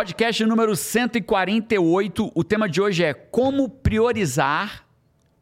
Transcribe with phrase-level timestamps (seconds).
[0.00, 2.32] Podcast número 148.
[2.34, 4.86] O tema de hoje é como priorizar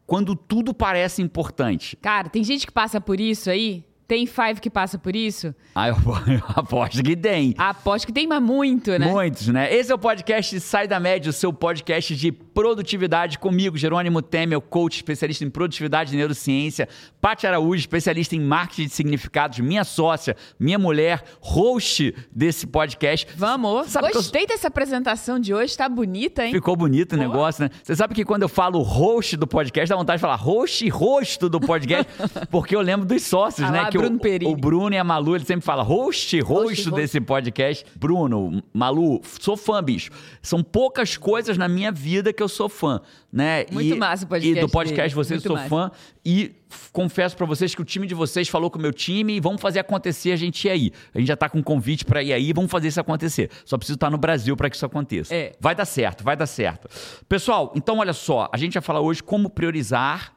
[0.05, 1.95] quando tudo parece importante.
[1.95, 3.85] Cara, tem gente que passa por isso aí?
[4.09, 5.53] Tem Five que passa por isso?
[5.75, 5.95] Ah, eu,
[6.33, 7.53] eu aposto que tem.
[7.59, 9.05] Aposto que tem, mas muito, né?
[9.05, 9.71] Muitos, né?
[9.71, 14.59] Esse é o podcast Sai da Média, o seu podcast de produtividade comigo, Jerônimo Temer,
[14.61, 16.89] coach especialista em produtividade e neurociência,
[17.21, 23.27] Paty Araújo, especialista em marketing de significados, minha sócia, minha mulher, host desse podcast.
[23.37, 23.89] Vamos.
[23.89, 26.51] Sabe que eu- Gostei dessa apresentação de hoje, tá bonita, hein?
[26.51, 27.21] Ficou bonito o Pô.
[27.23, 27.69] negócio, né?
[27.83, 30.89] Você sabe que quando eu falo host do podcast, dá vontade de falar host e
[30.89, 32.11] rosto do podcast,
[32.49, 33.81] porque eu lembro dos sócios, Ah né?
[33.83, 34.51] lá, que Bruno o, Perini.
[34.51, 36.91] o Bruno e a Malu, eles sempre falam host, rosto host.
[36.91, 37.85] desse podcast.
[37.95, 40.11] Bruno, Malu, sou fã, bicho.
[40.41, 43.65] São poucas coisas na minha vida que eu sou fã, né?
[43.71, 45.69] Muito e, massa o podcast E do podcast dele, vocês, muito sou massa.
[45.69, 45.91] fã.
[46.25, 46.55] E
[46.91, 49.61] confesso pra vocês que o time de vocês falou com o meu time e vamos
[49.61, 50.91] fazer acontecer a gente ir aí.
[51.13, 53.49] A gente já tá com um convite pra ir aí, vamos fazer isso acontecer.
[53.65, 55.33] Só preciso estar no Brasil pra que isso aconteça.
[55.33, 55.53] É.
[55.59, 56.87] Vai dar certo, vai dar certo.
[57.27, 60.33] Pessoal, então olha só, a gente vai falar hoje como priorizar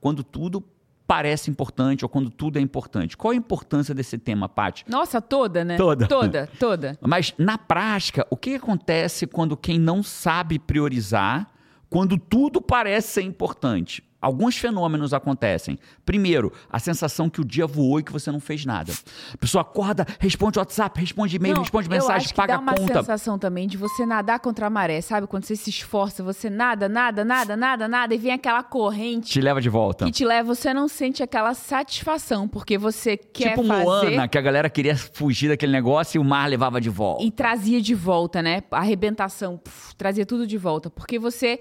[0.00, 0.62] quando tudo
[1.06, 3.16] parece importante ou quando tudo é importante.
[3.16, 4.84] Qual a importância desse tema, Paty?
[4.88, 5.76] Nossa, toda, né?
[5.76, 6.06] Toda.
[6.06, 6.98] Toda, toda.
[7.00, 11.46] Mas na prática, o que acontece quando quem não sabe priorizar,
[11.88, 14.02] quando tudo parece ser importante?
[14.20, 15.78] Alguns fenômenos acontecem.
[16.04, 18.92] Primeiro, a sensação que o dia voou e que você não fez nada.
[19.32, 22.60] A pessoa acorda, responde WhatsApp, responde e-mail, Não, responde eu mensagem, acho que paga dá
[22.60, 25.26] uma sensação também de você nadar contra a maré, sabe?
[25.26, 29.40] Quando você se esforça, você nada, nada, nada, nada, nada, e vem aquela corrente Te
[29.40, 30.04] leva de volta.
[30.06, 34.38] que te leva, você não sente aquela satisfação, porque você quer tipo fazer Moana, que
[34.38, 37.22] a galera queria fugir daquele negócio e o mar levava de volta.
[37.22, 38.62] e trazia de volta, né?
[38.70, 41.60] A arrebentação, puf, trazia tudo de volta, porque você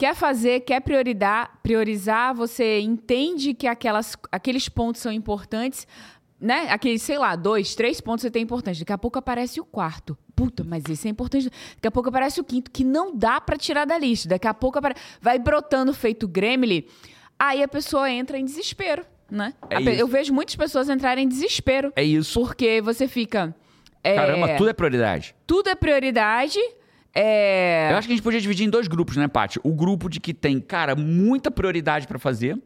[0.00, 5.86] quer fazer, quer prioridar, priorizar, você entende que aquelas, aqueles pontos são importantes,
[6.40, 6.70] né?
[6.70, 8.80] Aqueles, sei lá, dois, três pontos você tem importante.
[8.80, 10.16] Daqui a pouco aparece o quarto.
[10.34, 11.50] Puta, mas esse é importante.
[11.74, 14.26] Daqui a pouco aparece o quinto, que não dá pra tirar da lista.
[14.26, 14.94] Daqui a pouco apare...
[15.20, 16.82] vai brotando feito gremlin.
[17.38, 19.52] Aí a pessoa entra em desespero, né?
[19.68, 20.00] É pe-.
[20.00, 21.92] Eu vejo muitas pessoas entrarem em desespero.
[21.94, 22.40] É isso.
[22.40, 23.54] Porque você fica.
[24.02, 25.34] é, Caramba, tudo é prioridade.
[25.46, 26.58] tudo é prioridade.
[27.14, 27.88] É.
[27.92, 29.58] Eu acho que a gente podia dividir em dois grupos, né, Paty?
[29.62, 32.56] O grupo de que tem, cara, muita prioridade pra fazer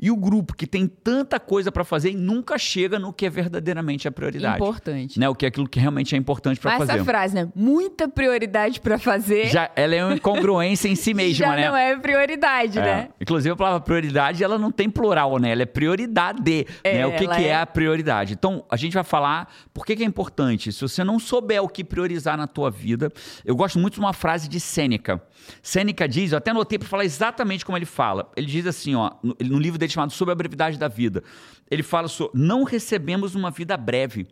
[0.00, 3.30] e o grupo que tem tanta coisa pra fazer e nunca chega no que é
[3.30, 4.56] verdadeiramente a prioridade.
[4.56, 5.18] Importante.
[5.18, 5.28] Né?
[5.28, 6.92] O que é aquilo que realmente é importante pra Mas fazer.
[6.94, 7.48] essa frase, né?
[7.54, 9.46] Muita prioridade pra fazer.
[9.48, 11.68] Já, ela é uma incongruência em si mesma, já né?
[11.68, 12.82] não é prioridade, É.
[12.82, 13.08] né?
[13.20, 15.50] Inclusive, a palavra prioridade, ela não tem plural, né?
[15.52, 17.06] Ela é prioridade, É, né?
[17.06, 17.48] O que, que é...
[17.48, 18.32] é- a prioridade?
[18.34, 20.72] Então, a gente vai falar por que, que é importante.
[20.72, 23.10] Se você não souber o que priorizar na tua vida,
[23.44, 25.22] eu gosto muito de uma frase de Sêneca.
[25.62, 28.30] Sêneca diz, eu até anotei para falar exatamente como ele fala.
[28.36, 31.22] Ele diz assim, ó, no, no livro dele chamado Sobre a Brevidade da Vida.
[31.70, 34.26] Ele fala sobre, não recebemos uma vida breve.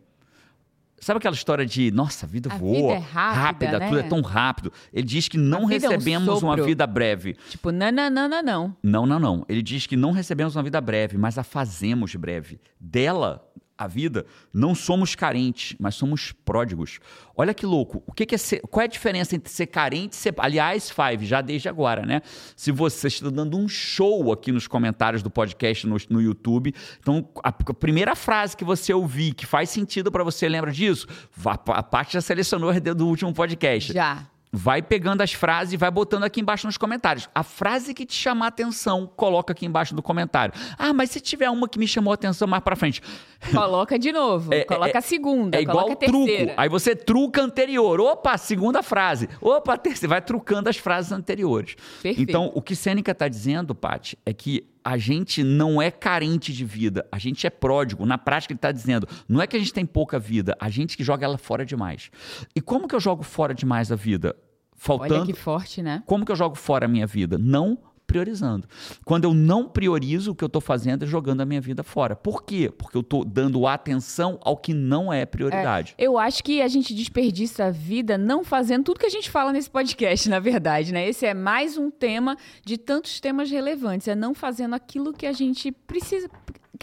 [0.97, 3.87] Sabe aquela história de, nossa, a vida A voa, vida é rápida, né?
[3.89, 4.71] tudo é tão rápido.
[4.93, 7.35] Ele diz que não vida é um recebemos uma vida breve.
[7.49, 8.77] Tipo, não, não, não, não, não.
[8.81, 9.45] Não, não, não.
[9.47, 12.59] Ele diz que não recebemos uma vida breve, mas a fazemos breve.
[12.79, 13.44] Dela,
[13.77, 16.99] a vida, não somos carentes, mas somos pródigos.
[17.35, 18.01] Olha que louco.
[18.07, 20.33] O que, que é ser, qual é a diferença entre ser carente e ser.
[20.37, 22.21] Aliás, Five, já desde agora, né?
[22.55, 27.27] Se você está dando um show aqui nos comentários do podcast no, no YouTube, então
[27.43, 31.07] a, a primeira frase que você ouvir que faz sentido para você, lembra disso?
[31.35, 33.91] Vá- A parte já selecionou do último podcast.
[33.91, 34.25] Já.
[34.57, 37.29] Vai pegando as frases e vai botando aqui embaixo nos comentários.
[37.35, 40.53] A frase que te chamar a atenção, coloca aqui embaixo do comentário.
[40.77, 43.01] Ah, mas se tiver uma que me chamou a atenção mais pra frente.
[43.53, 44.53] Coloca de novo.
[44.53, 45.57] É- coloca é- a segunda.
[45.57, 46.25] É igual coloca a truco.
[46.25, 46.53] terceira.
[46.57, 47.99] Aí você truca anterior.
[47.99, 49.29] Opa, segunda frase.
[49.41, 50.09] Opa, terceira.
[50.09, 51.75] Vai trucando as frases anteriores.
[52.01, 52.21] Perfeito.
[52.21, 56.63] Então, o que Sêneca está dizendo, Paty, é que a gente não é carente de
[56.63, 58.05] vida, a gente é pródigo.
[58.05, 60.95] Na prática, ele está dizendo, não é que a gente tem pouca vida, a gente
[60.95, 62.11] que joga ela fora demais.
[62.55, 64.35] E como que eu jogo fora demais a vida?
[64.75, 65.15] Faltando.
[65.15, 66.03] Olha que forte, né?
[66.05, 67.35] Como que eu jogo fora a minha vida?
[67.35, 68.67] Não priorizando.
[69.03, 72.15] Quando eu não priorizo, o que eu estou fazendo é jogando a minha vida fora.
[72.15, 72.71] Por quê?
[72.75, 75.95] Porque eu estou dando atenção ao que não é prioridade.
[75.97, 79.51] Eu acho que a gente desperdiça a vida não fazendo tudo que a gente fala
[79.51, 81.07] nesse podcast, na verdade, né?
[81.07, 84.07] Esse é mais um tema de tantos temas relevantes.
[84.07, 86.29] É não fazendo aquilo que a gente precisa.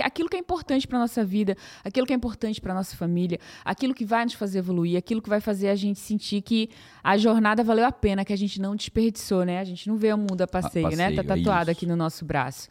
[0.01, 3.95] Aquilo que é importante para nossa vida, aquilo que é importante para nossa família, aquilo
[3.95, 6.71] que vai nos fazer evoluir, aquilo que vai fazer a gente sentir que
[7.03, 9.59] a jornada valeu a pena, que a gente não desperdiçou, né?
[9.59, 11.11] A gente não vê o mundo a passeio, né?
[11.11, 11.79] passeio, Tá é tatuado isso.
[11.79, 12.69] aqui no nosso braço.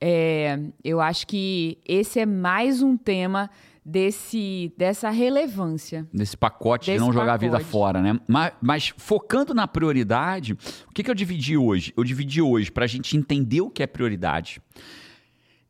[0.00, 3.50] É, eu acho que esse é mais um tema
[3.84, 6.06] desse, dessa relevância.
[6.12, 7.70] Nesse pacote de Desse não jogar a vida pacote.
[7.70, 8.20] fora, né?
[8.28, 11.92] Mas, mas focando na prioridade, o que, que eu dividi hoje?
[11.96, 14.60] Eu dividi hoje para a gente entender o que é prioridade,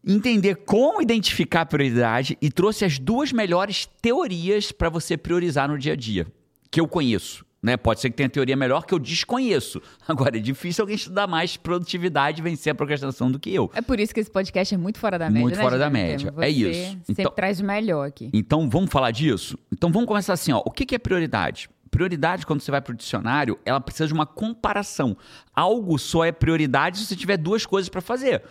[0.08, 5.78] entender como identificar a prioridade e trouxe as duas melhores teorias para você priorizar no
[5.78, 6.26] dia a dia,
[6.70, 7.46] que eu conheço.
[7.60, 7.76] Né?
[7.76, 9.82] Pode ser que tenha teoria melhor que eu desconheço.
[10.06, 13.70] Agora, é difícil alguém estudar mais produtividade e vencer a procrastinação do que eu.
[13.74, 15.42] É por isso que esse podcast é muito fora da média.
[15.42, 16.32] Muito né, fora da média.
[16.32, 16.90] Você É isso.
[16.90, 18.30] Sempre Então- traz o melhor aqui.
[18.32, 19.58] Então, vamos falar disso?
[19.72, 20.62] Então, vamos começar assim, ó.
[20.64, 21.68] O que que é prioridade?
[21.90, 25.16] Prioridade, quando você vai para o dicionário, ela precisa de uma comparação.
[25.52, 28.42] Algo só é prioridade se você tiver duas coisas para fazer.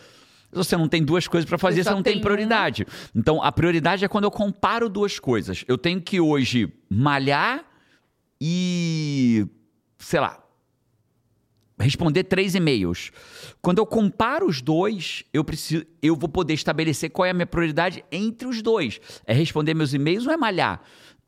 [0.51, 2.85] Você não tem duas coisas para fazer, você não tem, tem prioridade.
[3.15, 5.63] Então, a prioridade é quando eu comparo duas coisas.
[5.67, 7.65] Eu tenho que hoje malhar
[8.39, 9.45] e,
[9.99, 10.41] sei lá,
[11.79, 13.11] responder três e-mails.
[13.61, 17.45] Quando eu comparo os dois, eu preciso, eu vou poder estabelecer qual é a minha
[17.45, 18.99] prioridade entre os dois.
[19.25, 20.81] É responder meus e-mails ou é malhar?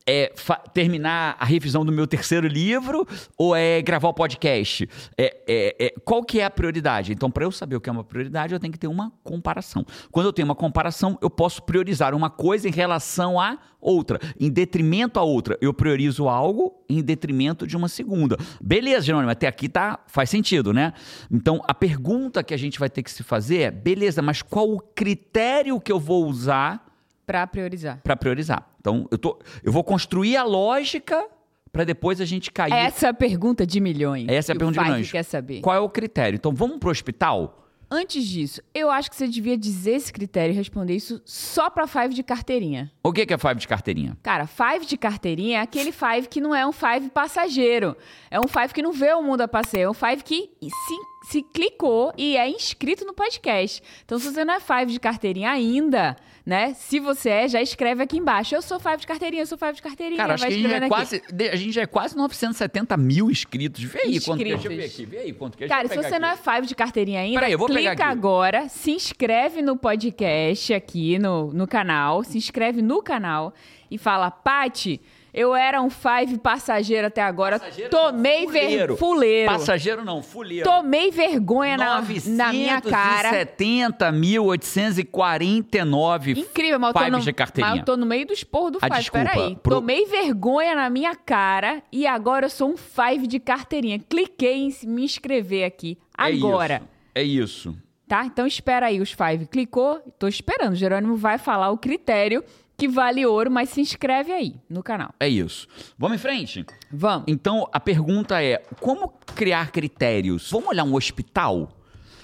[0.08, 0.32] É
[0.74, 3.08] terminar a revisão do meu terceiro livro
[3.38, 4.90] ou é gravar o podcast?
[5.16, 7.12] É, é- é- qual que é a prioridade?
[7.14, 9.86] Então, para eu saber o que é uma prioridade, eu tenho que ter uma comparação.
[10.12, 14.50] Quando eu tenho uma comparação, eu posso priorizar uma coisa em relação a outra, em
[14.50, 15.56] detrimento a outra.
[15.62, 18.36] Eu priorizo algo em detrimento de uma segunda.
[18.60, 20.92] Beleza, Jerônimo, até aqui tá, faz sentido, né?
[21.30, 24.68] Então, a pergunta que a gente vai ter que se fazer é: beleza, mas qual
[24.72, 26.84] o critério que eu vou usar
[27.28, 28.00] Pra priorizar.
[28.04, 28.68] para priorizar?
[28.80, 31.28] Então, eu, tô, eu vou construir a lógica
[31.72, 32.74] para depois a gente cair.
[32.74, 34.28] Essa é a pergunta de milhões.
[34.28, 35.12] Essa é a pergunta de milhões.
[35.12, 35.62] quer saber.
[35.62, 36.36] Qual é o critério?
[36.38, 37.56] Então, vamos pro hospital?
[37.92, 41.88] Antes disso, eu acho que você devia dizer esse critério e responder isso só pra
[41.88, 42.92] Five de carteirinha.
[43.04, 44.16] O que que é five de carteirinha?
[44.22, 47.98] Cara, Five de carteirinha é aquele Five que não é um Five passageiro.
[48.30, 49.86] É um Five que não vê o mundo a passeio.
[49.86, 53.82] É um Five que se, se clicou e é inscrito no podcast.
[54.06, 56.74] Então, se você não é Five de carteirinha ainda, né?
[56.74, 58.56] Se você é, já escreve aqui embaixo.
[58.56, 60.18] Eu sou Five de carteirinha, eu sou Five de carteirinha.
[60.18, 60.88] Cara, acho vai que a gente, já é aqui.
[60.90, 61.22] quase,
[61.52, 63.84] a gente já é quase 970 mil inscritos.
[63.84, 64.48] Vê aí quanto que é.
[64.54, 64.94] Deixa eu ver Inscritos.
[64.94, 65.06] aqui.
[65.06, 65.68] Vê aí quanto que é.
[65.68, 66.44] Cara, se você pegar não é aqui.
[66.44, 68.02] Five de carteirinha ainda, Peraí, clica aqui.
[68.02, 73.54] agora, se inscreve no podcast aqui no, no canal, se inscreve no canal
[73.92, 75.02] e fala, Pati,
[75.34, 78.96] eu era um Five passageiro até agora, Passageiro tomei não, ver...
[78.98, 79.52] fuleiro.
[79.52, 80.64] Passageiro não, fuleiro.
[80.70, 83.46] Tomei vergonha na, na minha cara.
[83.46, 87.72] 970.849 Incrível, mas eu, no, de carteirinha.
[87.72, 89.00] mas eu tô no meio do esporro do Ah, Five.
[89.00, 89.56] desculpa, Peraí.
[89.56, 94.00] pro- Tomei vergonha na minha cara e agora eu sou um Five de carteirinha.
[94.00, 95.98] Cliquei em me inscrever aqui.
[96.18, 96.82] Agora.
[97.14, 97.70] É isso.
[97.70, 97.78] É isso.
[98.08, 98.26] Tá?
[98.26, 99.46] Então espera aí os five.
[99.46, 100.00] Clicou?
[100.18, 100.74] Tô esperando.
[100.76, 102.44] Jerônimo vai falar o critério
[102.80, 105.14] que vale ouro, mas se inscreve aí no canal.
[105.20, 105.68] É isso.
[105.98, 106.66] Vamos em frente?
[106.92, 107.26] Vamos.
[107.28, 110.50] Então, a pergunta é: como criar critérios?
[110.50, 111.70] Vamos olhar um hospital?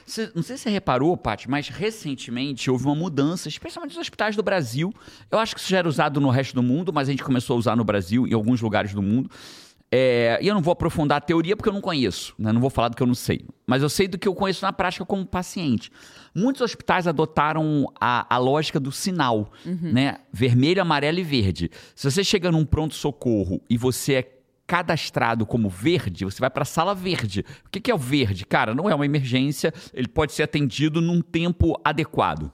[0.05, 4.35] Cê- não sei se você reparou, Paty, mas recentemente houve uma mudança, especialmente nos hospitais
[4.35, 4.93] do Brasil.
[5.31, 7.55] Eu acho que isso já era usado no resto do mundo, mas a gente começou
[7.55, 9.29] a usar no Brasil, em alguns lugares do mundo.
[9.91, 12.51] É, e eu não vou aprofundar a teoria porque eu não conheço, né?
[12.51, 13.45] não vou falar do que eu não sei.
[13.65, 15.91] Mas eu sei do que eu conheço na prática como paciente.
[16.35, 19.51] Muitos hospitais adotaram a, a lógica do sinal,
[19.93, 20.17] né?
[20.33, 21.71] Vermelho, amarelo e verde.
[21.95, 24.31] Se você chega num pronto-socorro e você é
[24.67, 27.45] cadastrado como verde, você vai para a sala verde.
[27.65, 28.45] O que, que é o verde?
[28.45, 32.51] Cara, não é uma emergência, ele pode ser atendido num tempo adequado.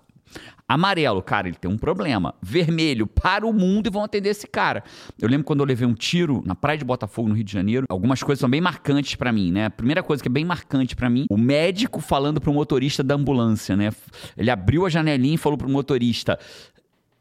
[0.67, 2.33] Amarelo, cara, ele tem um problema.
[2.41, 4.83] Vermelho, para o mundo e vão atender esse cara.
[5.19, 7.85] Eu lembro quando eu levei um tiro na praia de Botafogo, no Rio de Janeiro.
[7.89, 9.65] Algumas coisas são bem marcantes pra mim, né?
[9.65, 13.15] A primeira coisa que é bem marcante pra mim, o médico falando pro motorista da
[13.15, 13.91] ambulância, né?
[14.37, 16.39] Ele abriu a janelinha e falou pro motorista: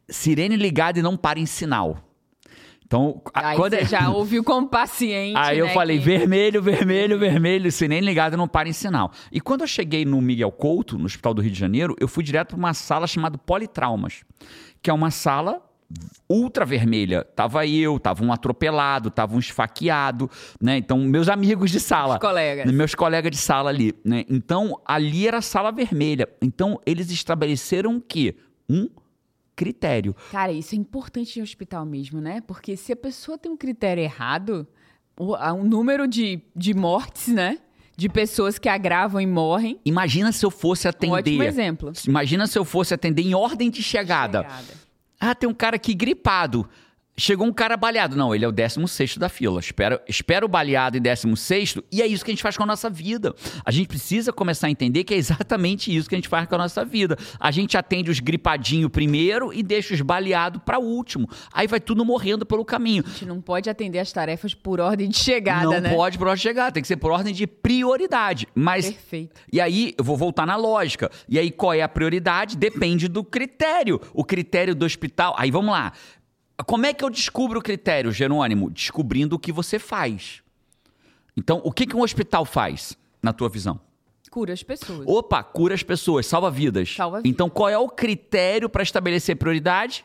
[0.09, 2.10] sirene ligada e não para em sinal.
[2.91, 5.37] Então, Aí quando você é- já ouviu como paciente.
[5.39, 9.13] Aí eu né, falei, que- vermelho, vermelho, vermelho, se nem ligado, não para em sinal.
[9.31, 12.25] E quando eu cheguei no Miguel Couto, no Hospital do Rio de Janeiro, eu fui
[12.25, 14.25] direto para uma sala chamada Politraumas,
[14.83, 15.63] que é uma sala
[16.29, 17.23] ultra vermelha.
[17.23, 20.29] Tava eu, tava um atropelado, tava um esfaqueado,
[20.61, 20.77] né?
[20.79, 22.15] Então, meus amigos de sala.
[22.15, 22.73] Os colegas.
[22.73, 24.25] Meus colegas de sala ali, né?
[24.29, 26.29] Então, ali era a sala vermelha.
[26.43, 28.35] Então, eles estabeleceram o quê?
[28.69, 28.89] Um
[29.61, 30.17] critério.
[30.33, 32.41] Cara, isso é importante em hospital mesmo, né?
[32.47, 34.67] Porque se a pessoa tem um critério errado,
[35.19, 37.59] o um número de, de mortes, né?
[37.95, 39.79] De pessoas que agravam e morrem.
[39.85, 41.13] Imagina se eu fosse Um atender.
[41.13, 41.93] ótimo exemplo.
[42.09, 44.47] Imagina se eu fosse atender em ordem de chegada.
[45.21, 46.67] Ah, tem um cara aqui gripado.
[47.21, 48.17] Chegou um cara baleado.
[48.17, 49.61] Não, ele é o 16 da fila.
[49.61, 52.67] Espera, espera o baleado em 16 e é isso que a gente faz com a
[52.67, 53.35] nossa vida.
[53.63, 56.55] A gente precisa começar a entender que é exatamente isso que a gente faz com
[56.55, 57.19] a nossa vida.
[57.39, 61.29] A gente atende os gripadinhos primeiro e deixa os baleados para último.
[61.53, 63.05] Aí vai tudo morrendo pelo caminho.
[63.07, 65.95] A gente não pode atender as tarefas por ordem de chegada, Não né?
[65.95, 68.49] pode por ordem de chegada, tem que ser por ordem de prioridade.
[68.55, 69.43] Mas Perfeito.
[69.53, 71.11] e aí, eu vou voltar na lógica.
[71.29, 72.57] E aí, qual é a prioridade?
[72.57, 74.01] Depende do critério.
[74.15, 75.35] O critério do hospital.
[75.37, 75.93] Aí, vamos lá.
[76.63, 78.71] Como é que eu descubro o critério, Jerônimo?
[78.71, 80.43] Descobrindo o que você faz.
[81.37, 83.81] Então, o que, que um hospital faz, na tua visão?
[84.31, 85.07] Cura as pessoas.
[85.09, 86.95] Opa, cura as pessoas, salva vidas.
[86.95, 87.31] Salva vidas.
[87.31, 90.05] Então, qual é o critério para estabelecer prioridade?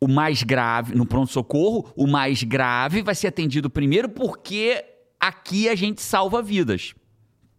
[0.00, 4.84] o mais grave, no pronto-socorro, o mais grave vai ser atendido primeiro porque
[5.18, 6.94] aqui a gente salva vidas.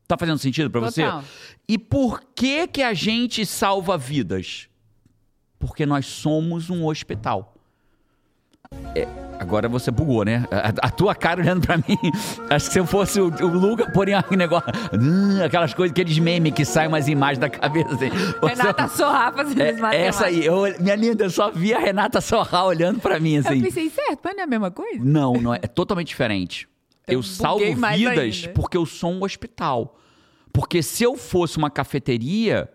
[0.07, 1.03] Tá fazendo sentido para você?
[1.67, 4.67] E por que que a gente salva vidas?
[5.59, 7.55] Porque nós somos um hospital.
[8.95, 9.07] É,
[9.39, 10.45] agora você bugou, né?
[10.51, 11.97] A, a tua cara olhando pra mim,
[12.49, 14.69] acho que se eu fosse o, o Luca, poria um negócio.
[14.93, 18.09] hum, aquelas coisas, aqueles memes que saem umas imagens da cabeça assim.
[18.09, 20.15] Você- Renata Sorra fazendo é, as matemáticas.
[20.15, 23.41] essa aí, eu, minha linda, eu só vi a Renata Sorra olhando pra mim Eu
[23.41, 23.61] assim.
[23.61, 25.03] pensei, certo, mas não é a mesma coisa?
[25.03, 26.67] Não, não é, é totalmente diferente.
[27.07, 28.49] Eu Eu salvo vidas ainda.
[28.53, 29.97] porque eu sou um hospital.
[30.53, 32.69] Porque se eu fosse uma cafeteria,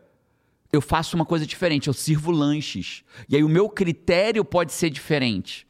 [0.73, 3.05] eu faço uma coisa diferente, eu sirvo lanches.
[3.29, 5.67] E aí o meu critério pode ser diferente.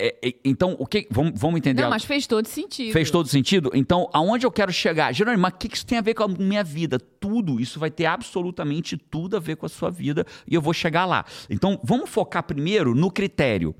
[0.00, 1.08] É, é, então, o que.
[1.10, 1.82] Vamos, vamos entender.
[1.82, 2.92] Não, mas fez todo sentido.
[2.92, 3.70] Fez todo sentido?
[3.74, 5.12] Então, aonde eu quero chegar?
[5.12, 6.98] Jerônimo, mas o que que isso tem a ver com a minha vida?
[6.98, 7.60] Tudo.
[7.60, 11.04] Isso vai ter absolutamente tudo a ver com a sua vida e eu vou chegar
[11.04, 11.24] lá.
[11.50, 13.74] Então, vamos focar primeiro no critério.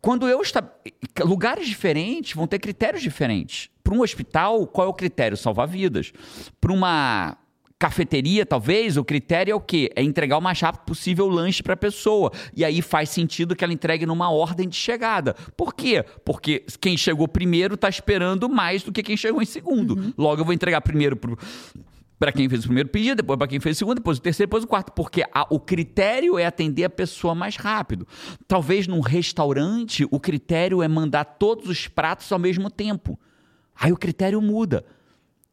[0.00, 0.62] Quando eu está
[1.20, 3.70] lugares diferentes vão ter critérios diferentes.
[3.82, 5.36] Para um hospital, qual é o critério?
[5.36, 6.12] Salvar vidas.
[6.58, 7.36] Para uma
[7.78, 9.90] cafeteria, talvez, o critério é o quê?
[9.94, 12.32] É entregar o mais rápido possível o lanche para a pessoa.
[12.56, 15.34] E aí faz sentido que ela entregue numa ordem de chegada.
[15.56, 16.04] Por quê?
[16.24, 20.14] Porque quem chegou primeiro está esperando mais do que quem chegou em segundo.
[20.16, 21.38] Logo, eu vou entregar primeiro pro
[22.16, 24.48] para quem fez o primeiro pedido, depois para quem fez o segundo, depois o terceiro,
[24.48, 28.06] depois o quarto, porque a- o critério é atender a pessoa mais rápido.
[28.48, 33.18] Talvez num restaurante o critério é mandar todos os pratos ao mesmo tempo.
[33.74, 34.86] Aí o critério muda.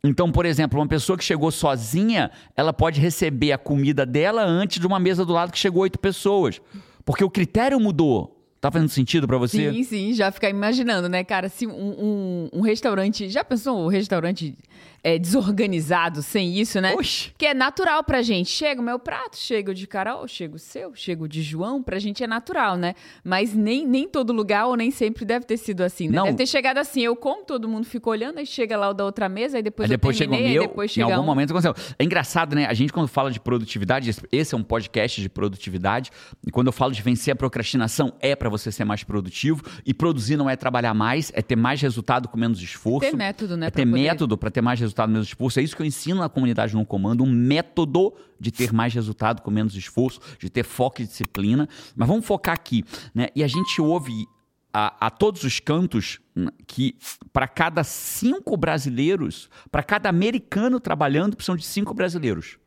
[0.04, 4.80] Então, por exemplo, uma pessoa que chegou sozinha, ela pode receber a comida dela antes
[4.80, 6.60] de uma mesa do lado que chegou oito pessoas.
[7.06, 8.38] Porque o critério mudou.
[8.60, 9.72] Tá fazendo sentido para você?
[9.72, 11.50] Sim, sim, já ficar imaginando, né, cara?
[11.50, 13.28] Se um, um, um restaurante.
[13.28, 14.56] Já pensou um restaurante
[15.04, 15.18] é,
[15.56, 16.94] desorganizado sem isso, né?
[16.96, 17.34] Oxe.
[17.38, 18.50] Que é natural pra gente.
[18.50, 21.82] Chega o meu prato, chega o de Carol, chega o seu, chega o de João,
[21.82, 22.94] pra gente é natural, né?
[23.24, 26.16] Mas nem, nem todo lugar ou nem sempre deve ter sido assim, né?
[26.18, 26.26] Não.
[26.26, 29.04] Deve ter chegado assim, eu como, todo mundo ficou olhando, aí chega lá o da
[29.04, 31.24] outra mesa, aí depois Aí eu depois chega o terminei, meu, depois em chega algum
[31.24, 31.26] um.
[31.26, 31.76] momento aconteceu.
[31.98, 32.66] É engraçado, né?
[32.68, 36.12] A gente quando fala de produtividade, esse- é um podcast de produtividade,
[36.46, 39.94] e quando eu falo de vencer a procrastinação, é para você ser mais produtivo, e
[39.94, 43.10] produzir não é trabalhar mais, é ter mais resultado com menos esforço.
[43.10, 43.68] Ter método, né?
[43.68, 45.60] É ter poder- método para ter mais resultado com menos esforço.
[45.60, 49.42] É isso que eu ensino na comunidade no comando, um método de ter mais resultado
[49.42, 51.68] com menos esforço, de ter foco e disciplina.
[51.96, 52.84] Mas vamos focar aqui,
[53.14, 53.28] né?
[53.36, 54.28] E a gente ouve
[54.74, 56.96] a, a todos os cantos né, que
[57.34, 62.58] para cada cinco brasileiros, para cada americano trabalhando, precisam de cinco brasileiros.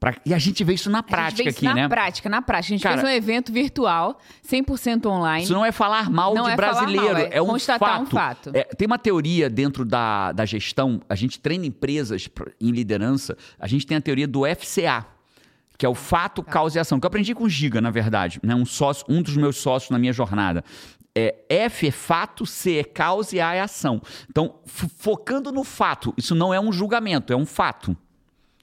[0.00, 1.88] Pra- e a gente vê isso na prática isso aqui, na né?
[1.88, 2.72] prática, na prática.
[2.74, 5.42] A gente Cara- fez um evento virtual, 100% online.
[5.44, 8.02] Isso não é falar mal Não de é brasileiro, mal, é é, um constatar fato.
[8.02, 8.50] um fato.
[8.54, 12.28] É, tem uma teoria dentro da, da gestão, a gente treina empresas
[12.60, 15.04] em liderança, a gente tem a teoria do FCA,
[15.76, 16.52] que é o fato, Tá.
[16.52, 18.54] causa e ação, que eu aprendi com o Giga, na verdade, né?
[18.54, 20.64] um, sócio, um dos meus sócios na minha jornada.
[21.14, 24.00] É, F é fato, C é causa e A é ação.
[24.30, 27.96] Então, focando no fato, isso não é um julgamento, é um fato.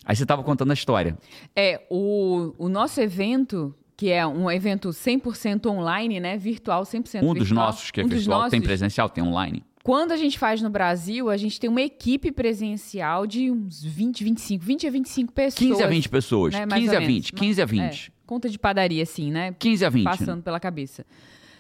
[0.06, 1.18] Aí você estava contando a história.
[1.56, 6.38] É, o, o nosso evento, que é um evento 100% online, né?
[6.38, 7.34] Virtual, 100% Um virtual.
[7.36, 8.68] dos nossos, que é um virtual, tem nossos.
[8.68, 9.64] presencial, tem online.
[9.84, 14.24] Quando a gente faz no Brasil, a gente tem uma equipe presencial de uns 20,
[14.24, 15.60] 25, 20 a 25 pessoas.
[15.70, 16.54] 15 a 20 pessoas.
[16.54, 17.16] né, mais 15 ou a menos.
[17.16, 17.82] 20, 15 a 20.
[17.84, 19.56] É, conta de padaria, assim, né?
[19.60, 20.04] 15 a 20.
[20.06, 20.12] né?
[20.18, 21.06] Passando pela cabeça.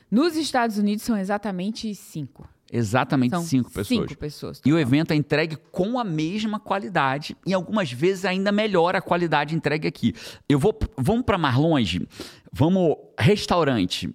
[0.10, 2.48] Nos Estados Unidos são exatamente cinco.
[2.72, 3.88] Exatamente São cinco pessoas.
[3.88, 4.62] Cinco pessoas.
[4.66, 9.02] E o evento é entregue com a mesma qualidade e algumas vezes ainda melhora a
[9.02, 10.14] qualidade entregue aqui.
[10.50, 12.08] Eu vou, vamos para mais longe,
[12.52, 14.14] vamos restaurante.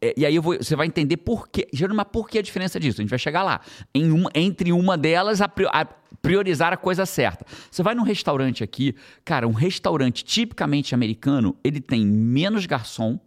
[0.00, 1.66] É, E aí vou- você vai entender por quê.
[1.92, 3.00] Mas por que a diferença disso?
[3.00, 3.60] A gente vai chegar lá.
[3.92, 5.48] Em uma- entre uma delas, a
[6.22, 7.44] priorizar a coisa certa.
[7.70, 13.18] Você vai num restaurante aqui, cara, um restaurante tipicamente americano, ele tem menos garçom,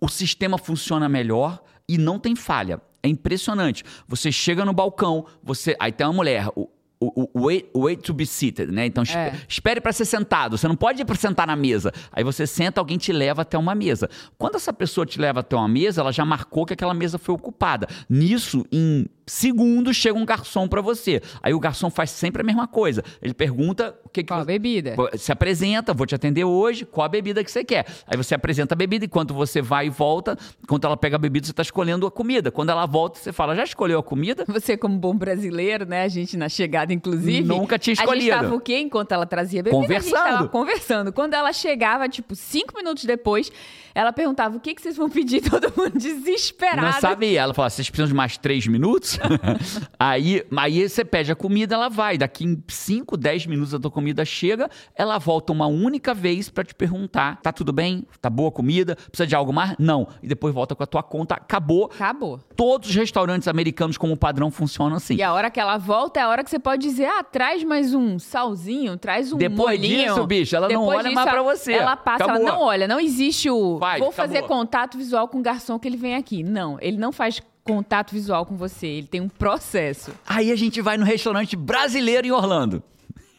[0.00, 2.80] o sistema funciona melhor e não tem falha.
[3.02, 3.84] É impressionante.
[4.06, 6.68] Você chega no balcão, você aí tem uma mulher, o,
[7.00, 8.86] o, o wait, wait to be seated, né?
[8.86, 9.34] Então É.
[9.48, 10.58] espere para ser sentado.
[10.58, 11.92] Você não pode ir para sentar na mesa.
[12.12, 14.10] Aí você senta, alguém te leva até uma mesa.
[14.36, 17.34] Quando essa pessoa te leva até uma mesa, ela já marcou que aquela mesa foi
[17.34, 17.86] ocupada.
[18.08, 21.22] Nisso, em segundos, chega um garçom para você.
[21.42, 23.02] Aí o garçom faz sempre a mesma coisa.
[23.22, 24.94] Ele pergunta o que, que Qual a você- bebida?
[25.16, 27.86] se apresenta, vou te atender hoje, qual a bebida que você quer.
[28.06, 31.46] Aí você apresenta a bebida, enquanto você vai e volta, enquanto ela pega a bebida,
[31.46, 32.50] você está escolhendo a comida.
[32.50, 34.44] Quando ela volta, você fala, já escolheu a comida?
[34.58, 36.02] Você, como bom brasileiro, né?
[36.02, 37.42] A gente na chegada, inclusive.
[37.46, 38.26] Nunca tinha A escolhido.
[38.26, 38.78] gente tava o quê?
[38.78, 40.16] Enquanto ela trazia bebida, a Conversando.
[40.16, 41.12] gente tava conversando.
[41.12, 43.52] Quando ela chegava, tipo, cinco minutos depois,
[43.98, 46.82] ela perguntava o que, que vocês vão pedir, todo mundo desesperado.
[46.82, 47.40] Não sabia.
[47.40, 49.18] Ela fala, vocês precisam de mais três minutos?
[49.98, 52.16] aí, aí você pede a comida, ela vai.
[52.16, 56.62] Daqui em 5, 10 minutos a tua comida chega, ela volta uma única vez para
[56.62, 58.06] te perguntar: tá tudo bem?
[58.20, 58.94] Tá boa a comida?
[58.94, 59.74] Precisa de algo mais?
[59.80, 60.06] Não.
[60.22, 61.34] E depois volta com a tua conta.
[61.34, 61.90] Acabou.
[61.92, 62.38] Acabou.
[62.54, 65.16] Todos os restaurantes americanos, como padrão, funcionam assim.
[65.16, 67.64] E a hora que ela volta é a hora que você pode dizer: ah, traz
[67.64, 70.14] mais um salzinho, traz um Depois molhinho.
[70.14, 71.72] disso, bicho, ela não Depois olha disso, mais pra você.
[71.72, 72.42] Ela passa, Acabou.
[72.46, 72.86] ela não olha.
[72.86, 73.76] Não existe o.
[73.88, 74.58] Vai, vou fazer acabou.
[74.58, 76.42] contato visual com o garçom que ele vem aqui.
[76.42, 78.86] Não, ele não faz contato visual com você.
[78.86, 80.12] Ele tem um processo.
[80.26, 82.82] Aí a gente vai no restaurante brasileiro em Orlando.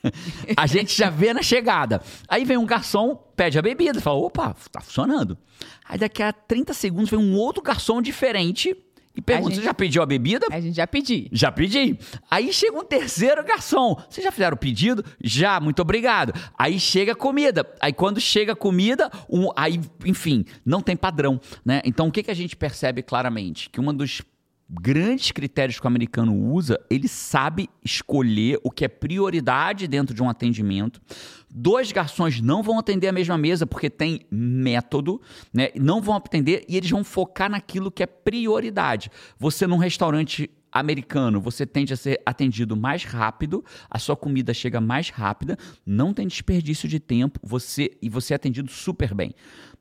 [0.55, 2.01] A gente já vê na chegada.
[2.27, 5.37] Aí vem um garçom, pede a bebida, fala: opa, tá funcionando.
[5.83, 8.73] Aí daqui a 30 segundos vem um outro garçom diferente
[9.19, 10.47] e pergunta: gente- você já pediu a bebida?
[10.51, 11.27] A gente já pediu.
[11.31, 11.97] Já pedi.
[12.29, 13.95] Aí chega um terceiro garçom.
[14.09, 15.03] Vocês já fizeram o pedido?
[15.23, 16.33] Já, muito obrigado.
[16.57, 17.69] Aí chega a comida.
[17.79, 21.81] Aí quando chega a comida, um- aí, enfim, não tem padrão, né?
[21.85, 23.69] Então o que, que a gente percebe claramente?
[23.69, 24.21] Que um dos
[24.69, 30.21] grandes critérios que o americano usa, ele sabe escolher o que é prioridade dentro de
[30.21, 31.01] um atendimento.
[31.49, 35.19] Dois garçons não vão atender a mesma mesa porque tem método,
[35.51, 35.69] né?
[35.75, 39.09] Não vão atender e eles vão focar naquilo que é prioridade.
[39.39, 44.79] Você num restaurante americano, você tende a ser atendido mais rápido, a sua comida chega
[44.79, 49.33] mais rápida, não tem desperdício de tempo, você e você é atendido super bem,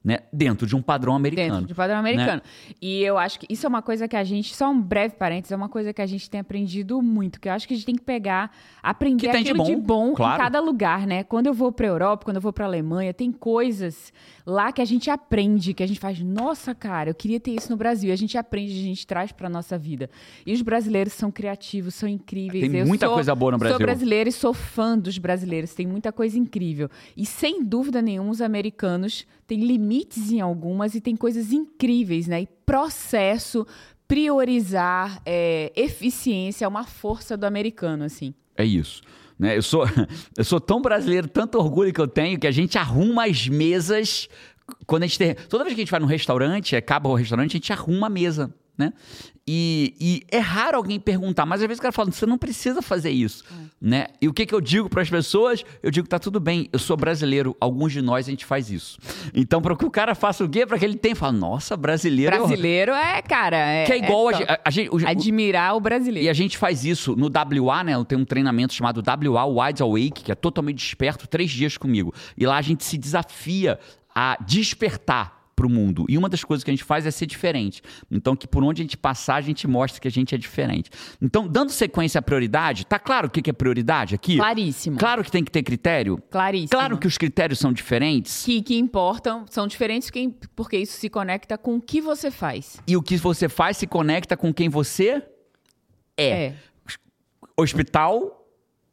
[0.02, 0.20] né?
[0.32, 1.52] Dentro de um padrão americano.
[1.52, 2.40] Dentro de padrão americano.
[2.80, 5.52] E eu acho que isso é uma coisa que a gente, só um breve parênteses,
[5.52, 7.86] é uma coisa que a gente tem aprendido muito, que eu acho que a gente
[7.86, 8.50] tem que pegar,
[8.82, 10.40] aprender Que tem de aquilo de bom, bom, claro.
[10.40, 11.24] em cada lugar, né?
[11.24, 14.12] Quando eu vou pra Europa, quando eu vou pra Alemanha, tem coisas
[14.50, 17.70] lá que a gente aprende, que a gente faz, nossa, cara, eu queria ter isso
[17.70, 18.08] no Brasil.
[18.08, 20.08] E a gente aprende, a gente traz pra nossa vida.
[20.46, 22.70] E os brasileiros são criativos, são incríveis.
[22.70, 23.76] Tem Eu muita sou- coisa boa no Brasil.
[23.76, 25.74] Sou brasileira e sou fã dos brasileiros.
[25.74, 26.88] Tem muita coisa incrível.
[27.14, 32.40] E sem dúvida nenhuma, os americanos têm limites em algumas e tem coisas incríveis, né?
[32.42, 33.66] E processo,
[34.06, 38.32] priorizar, é, eficiência é uma força do americano, assim.
[38.56, 39.02] É isso.
[39.38, 39.56] Né?
[39.56, 39.84] Eu, sou,
[40.36, 44.28] eu sou tão brasileiro, tanto orgulho que eu tenho, que a gente arruma as mesas.
[44.86, 47.52] Quando a gente tem, toda vez que a gente vai num restaurante, acaba o restaurante,
[47.52, 48.52] a gente arruma a mesa.
[48.76, 48.92] Né?
[49.50, 52.82] E, e é raro alguém perguntar, mas às vezes o cara fala, você não precisa
[52.82, 53.42] fazer isso.
[53.80, 54.08] Né?
[54.20, 55.64] E o que, que eu digo para as pessoas?
[55.82, 58.98] Eu digo, tá tudo bem, eu sou brasileiro, alguns de nós a gente faz isso.
[59.32, 60.66] Então, para que o cara faça o quê?
[60.66, 62.34] Para que ele tenha, fala, nossa, brasileiro.
[62.34, 63.56] é Brasileiro é, cara.
[63.56, 64.42] É, Que é igual a, top.
[64.44, 64.90] gente- a, a gente.
[64.90, 66.26] o- Admirar o brasileiro.
[66.26, 67.94] e a gente faz isso no WA, né?
[67.94, 72.12] Eu tenho um treinamento chamado WA Wide Awake, que é totalmente desperto, três dias comigo.
[72.36, 73.78] E lá a gente se desafia
[74.14, 76.06] a despertar para o mundo.
[76.08, 77.82] E uma das coisas que a gente faz é ser diferente.
[78.08, 80.88] Então, que por onde a gente passar, a gente mostra que a gente é diferente.
[81.20, 84.36] Então, dando sequência à prioridade, tá claro o que é prioridade aqui?
[84.36, 84.96] Claríssimo.
[84.96, 86.22] Claro que tem que ter critério?
[86.30, 86.70] Claríssimo.
[86.70, 88.44] Claro que os critérios são diferentes.
[88.44, 92.80] que, que importam, são diferentes porque, porque isso se conecta com o que você faz.
[92.86, 95.22] E o que você faz se conecta com quem você
[96.16, 96.52] é.
[97.56, 98.38] Hospital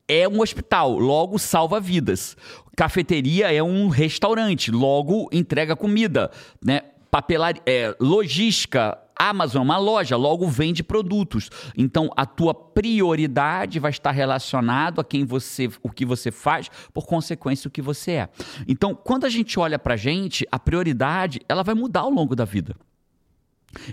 [0.07, 2.37] é um hospital, logo salva vidas.
[2.75, 6.29] Cafeteria é um restaurante, logo entrega comida,
[6.63, 6.81] né?
[7.09, 11.49] Papelaria, é, logística, Amazon, uma loja, logo vende produtos.
[11.77, 17.05] Então a tua prioridade vai estar relacionado a quem você, o que você faz, por
[17.05, 18.29] consequência o que você é.
[18.67, 22.43] Então, quando a gente olha pra gente, a prioridade, ela vai mudar ao longo da
[22.43, 22.75] vida.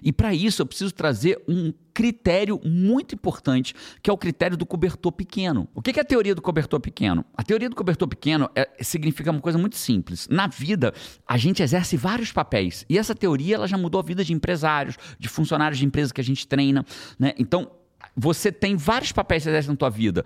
[0.03, 4.65] E para isso eu preciso trazer um critério muito importante, que é o critério do
[4.65, 5.69] cobertor pequeno.
[5.75, 7.25] O que é a teoria do cobertor pequeno?
[7.37, 10.27] A teoria do cobertor pequeno é- significa uma coisa muito simples.
[10.29, 10.95] Na vida,
[11.27, 12.85] a gente exerce vários papéis.
[12.89, 16.21] E essa teoria ela já mudou a vida de empresários, de funcionários de empresas que
[16.21, 16.85] a gente treina.
[17.19, 17.35] Né?
[17.39, 17.71] Então,
[18.17, 20.25] você tem vários papéis que você exerce na tua vida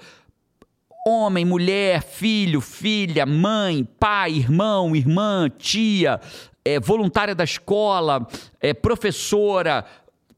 [1.06, 6.20] homem, mulher, filho, filha, mãe, pai, irmão, irmã, tia,
[6.64, 8.26] é, voluntária da escola,
[8.60, 9.84] é, professora,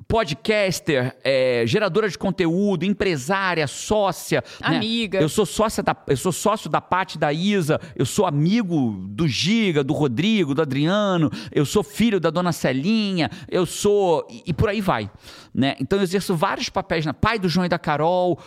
[0.07, 4.77] podcaster, é, geradora de conteúdo, empresária, sócia, né?
[4.77, 5.21] Amiga.
[5.21, 8.91] Eu sou sócia da, eu sou sócio da Paty e da Isa, eu sou amigo
[9.09, 14.45] do Giga, do Rodrigo, do Adriano, eu sou filho da dona Celinha, eu sou e,
[14.49, 15.11] e por aí vai,
[15.55, 15.77] né?
[15.81, 18.39] Então eu exerço vários papéis, na pai do João e da Carol,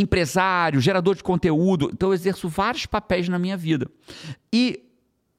[0.00, 1.90] empresário, gerador de conteúdo.
[1.92, 3.90] Então eu exerço vários papéis na minha vida.
[4.52, 4.84] E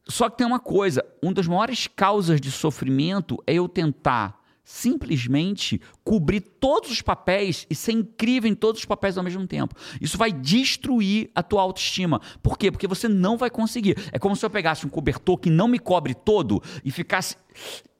[0.08, 5.82] só que tem uma coisa, uma das maiores causas de sofrimento é eu tentar simplesmente
[6.04, 9.74] cobrir todos os papéis e ser incrível em todos os papéis ao mesmo tempo.
[10.00, 12.22] Isso vai destruir a tua autoestima.
[12.43, 12.69] Por quê?
[12.72, 13.98] Porque você não vai conseguir.
[14.12, 17.36] É como se eu pegasse um cobertor que não me cobre todo e ficasse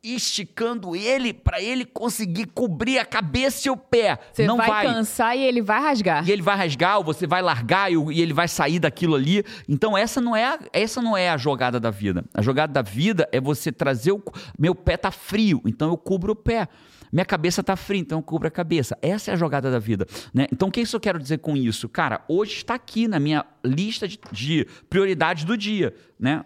[0.02, 4.18] esticando ele para ele conseguir cobrir a cabeça e o pé.
[4.32, 6.28] Você não vai, vai cansar e ele vai rasgar.
[6.28, 9.44] e ele vai rasgar, ou você vai largar e, e ele vai sair daquilo ali.
[9.68, 12.24] Então essa não é a, essa não é a jogada da vida.
[12.34, 14.24] A jogada da vida é você trazer o
[14.58, 16.68] meu pé tá frio, então eu cubro o pé.
[17.12, 18.98] Minha cabeça tá fria, então eu cubro a cabeça.
[19.02, 20.48] Essa é a jogada da vida, né?
[20.52, 21.90] Então o que isso eu quero dizer com isso?
[21.90, 26.46] Cara, hoje está aqui na minha lista de, de prioridades do dia, né?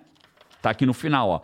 [0.61, 1.41] Tá aqui no final, ó.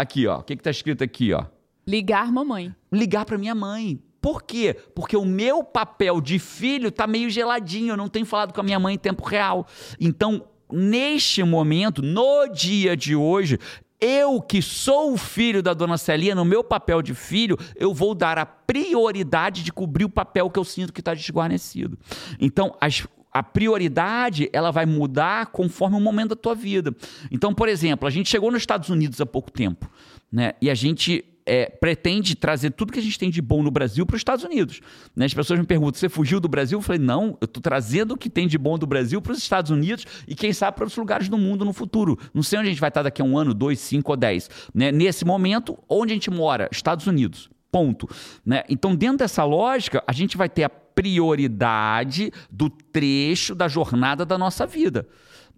[0.00, 0.38] Aqui, ó.
[0.38, 1.44] O que que tá escrito aqui, ó?
[1.86, 2.74] Ligar mamãe.
[2.90, 4.00] ligar para minha mãe.
[4.18, 4.74] Por quê?
[4.94, 8.64] Porque o meu papel de filho tá meio geladinho, eu não tenho falado com a
[8.64, 9.66] minha mãe em tempo real.
[10.00, 13.58] Então, neste momento, no dia de hoje,
[14.00, 18.14] eu que sou o filho da dona Celia, no meu papel de filho, eu vou
[18.14, 21.98] dar a prioridade de cobrir o papel que eu sinto que está desguarnecido.
[22.40, 26.94] Então, as a prioridade ela vai mudar conforme o momento da tua vida.
[27.30, 29.90] Então, por exemplo, a gente chegou nos Estados Unidos há pouco tempo,
[30.30, 30.54] né?
[30.60, 34.06] E a gente é, pretende trazer tudo que a gente tem de bom no Brasil
[34.06, 34.80] para os Estados Unidos.
[35.16, 35.26] Né?
[35.26, 36.78] As pessoas me perguntam: você fugiu do Brasil?
[36.78, 39.38] Eu falei: não, eu estou trazendo o que tem de bom do Brasil para os
[39.38, 42.18] Estados Unidos e quem sabe para outros lugares do mundo no futuro.
[42.32, 44.48] Não sei onde a gente vai estar daqui a um ano, dois, cinco ou dez.
[44.74, 44.92] Né?
[44.92, 46.68] Nesse momento, onde a gente mora?
[46.70, 47.50] Estados Unidos.
[47.70, 48.08] Ponto.
[48.44, 48.64] Né?
[48.68, 54.36] Então, dentro dessa lógica, a gente vai ter a prioridade do trecho da jornada da
[54.36, 55.06] nossa vida.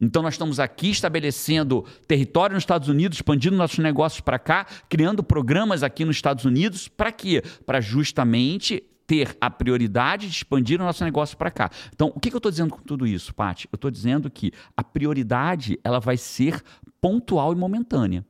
[0.01, 5.23] Então, nós estamos aqui estabelecendo território nos Estados Unidos, expandindo nossos negócios para cá, criando
[5.23, 6.89] programas aqui nos Estados Unidos.
[6.89, 7.43] Para quê?
[7.65, 11.71] Para justamente ter a prioridade de expandir o nosso negócio para cá.
[11.95, 13.69] Então, o que, que eu estou dizendo com tudo isso, Paty?
[13.71, 16.63] Eu estou dizendo que a prioridade ela vai ser
[17.01, 18.25] pontual e momentânea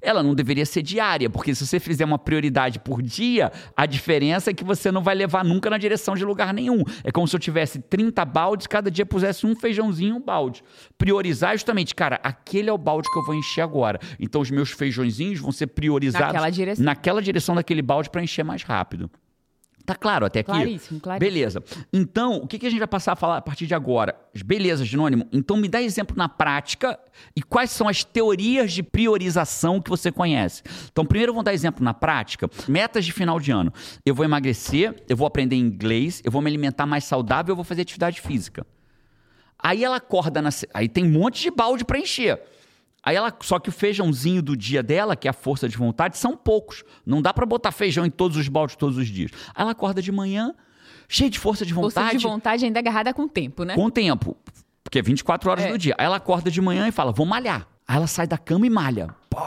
[0.00, 4.50] ela não deveria ser diária, porque se você fizer uma prioridade por dia, a diferença
[4.50, 6.82] é que você não vai levar nunca na direção de lugar nenhum.
[7.04, 10.62] É como se eu tivesse 30 baldes, cada dia pusesse um feijãozinho um balde.
[10.98, 13.98] Priorizar justamente, cara, aquele é o balde que eu vou encher agora.
[14.18, 16.84] Então os meus feijõezinhos vão ser priorizados Naquela direção.
[16.84, 19.10] naquela direção daquele balde para encher mais rápido.
[19.84, 20.50] Tá claro até aqui?
[20.50, 21.32] Claríssimo, claríssimo.
[21.32, 21.64] Beleza.
[21.92, 24.14] Então, o que, que a gente vai passar a falar a partir de agora?
[24.44, 25.26] Beleza, Genônimo.
[25.32, 26.98] Então, me dá exemplo na prática
[27.34, 30.62] e quais são as teorias de priorização que você conhece.
[30.90, 32.48] Então, primeiro, vamos dar exemplo na prática.
[32.68, 33.72] Metas de final de ano.
[34.04, 37.64] Eu vou emagrecer, eu vou aprender inglês, eu vou me alimentar mais saudável, eu vou
[37.64, 38.66] fazer atividade física.
[39.58, 40.50] Aí ela acorda, na...
[40.72, 42.40] aí tem um monte de balde para encher.
[43.02, 46.18] Aí ela, só que o feijãozinho do dia dela, que é a força de vontade,
[46.18, 46.84] são poucos.
[47.04, 49.30] Não dá para botar feijão em todos os baldes todos os dias.
[49.54, 50.54] Aí ela acorda de manhã,
[51.08, 53.74] cheia de força de Força vontade, de vontade ainda agarrada com o tempo, né?
[53.74, 54.36] com o tempo.
[54.84, 55.68] Porque é 24 horas É.
[55.72, 55.94] do dia.
[55.98, 57.66] Aí ela acorda de manhã e fala: vou malhar.
[57.88, 59.08] Aí ela sai da cama e malha.
[59.30, 59.38] Pô.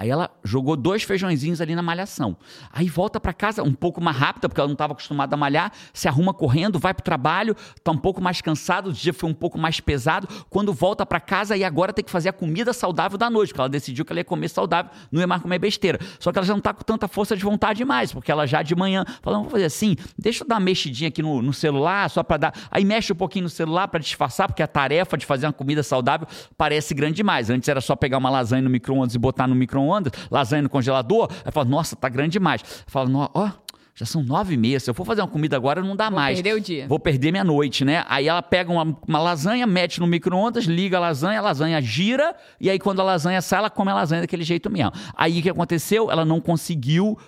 [0.00, 2.34] Aí ela jogou dois feijõezinhos ali na malhação.
[2.72, 5.70] Aí volta para casa um pouco mais rápida, porque ela não estava acostumada a malhar,
[5.92, 9.34] se arruma correndo, vai pro trabalho, tá um pouco mais cansado, o dia foi um
[9.34, 10.26] pouco mais pesado.
[10.48, 13.60] Quando volta para casa e agora tem que fazer a comida saudável da noite, porque
[13.60, 15.98] ela decidiu que ela ia comer saudável, não ia mais comer besteira.
[16.18, 18.62] Só que ela já não tá com tanta força de vontade mais, porque ela já
[18.62, 22.08] de manhã falou, vamos fazer assim, deixa eu dar uma mexidinha aqui no, no celular,
[22.08, 22.54] só para dar.
[22.70, 25.82] Aí mexe um pouquinho no celular para disfarçar, porque a tarefa de fazer uma comida
[25.82, 27.50] saudável parece grande demais.
[27.50, 29.89] Antes era só pegar uma lasanha no micro-ondas e botar no micro-ondas,
[30.30, 31.28] lasanha no congelador.
[31.44, 32.62] Aí fala, nossa, tá grande demais.
[32.86, 33.50] Fala, "Nó- ó.
[33.92, 34.80] Já são nove meia.
[34.80, 36.36] Se eu for fazer uma comida agora, não dá Vou mais.
[36.40, 36.88] perder o dia.
[36.88, 38.02] Vou perder minha noite, né?
[38.08, 42.34] Aí ela pega uma, uma lasanha, mete no micro-ondas, liga a lasanha, a lasanha gira,
[42.58, 44.92] e aí quando a lasanha sai, ela come a lasanha daquele jeito mesmo.
[45.14, 46.10] Aí o que aconteceu?
[46.10, 47.18] Ela não conseguiu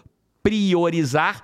[0.43, 1.43] priorizar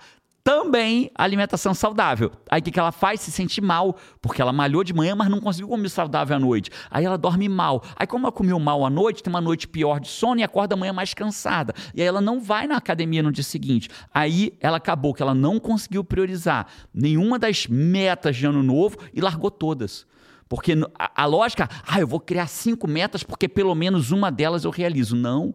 [0.49, 2.33] também alimentação saudável.
[2.51, 3.21] Aí o que, que ela faz?
[3.21, 6.71] Se sente mal, porque ela malhou de manhã, mas não conseguiu comer saudável à noite.
[6.91, 7.85] Aí ela dorme mal.
[7.95, 10.75] Aí, como ela comeu mal à noite, tem uma noite pior de sono e acorda
[10.75, 11.75] amanhã mais cansada.
[11.95, 13.91] E aí ela não vai na academia no dia seguinte.
[14.15, 19.21] Aí ela acabou que ela não conseguiu priorizar nenhuma das metas de ano novo e
[19.21, 20.07] largou todas.
[20.49, 24.65] Porque a, a lógica, ah, eu vou criar cinco metas porque pelo menos uma delas
[24.65, 25.15] eu realizo.
[25.15, 25.55] Não.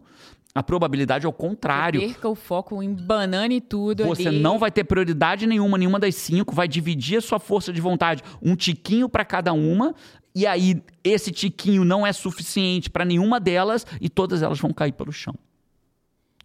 [0.54, 2.00] A probabilidade é o contrário.
[2.00, 4.38] Perca o foco em banana e tudo Você ali.
[4.38, 8.22] não vai ter prioridade nenhuma, nenhuma das cinco, vai dividir a sua força de vontade,
[8.40, 9.96] um tiquinho para cada uma,
[10.32, 14.92] e aí esse tiquinho não é suficiente para nenhuma delas e todas elas vão cair
[14.92, 15.34] pelo chão.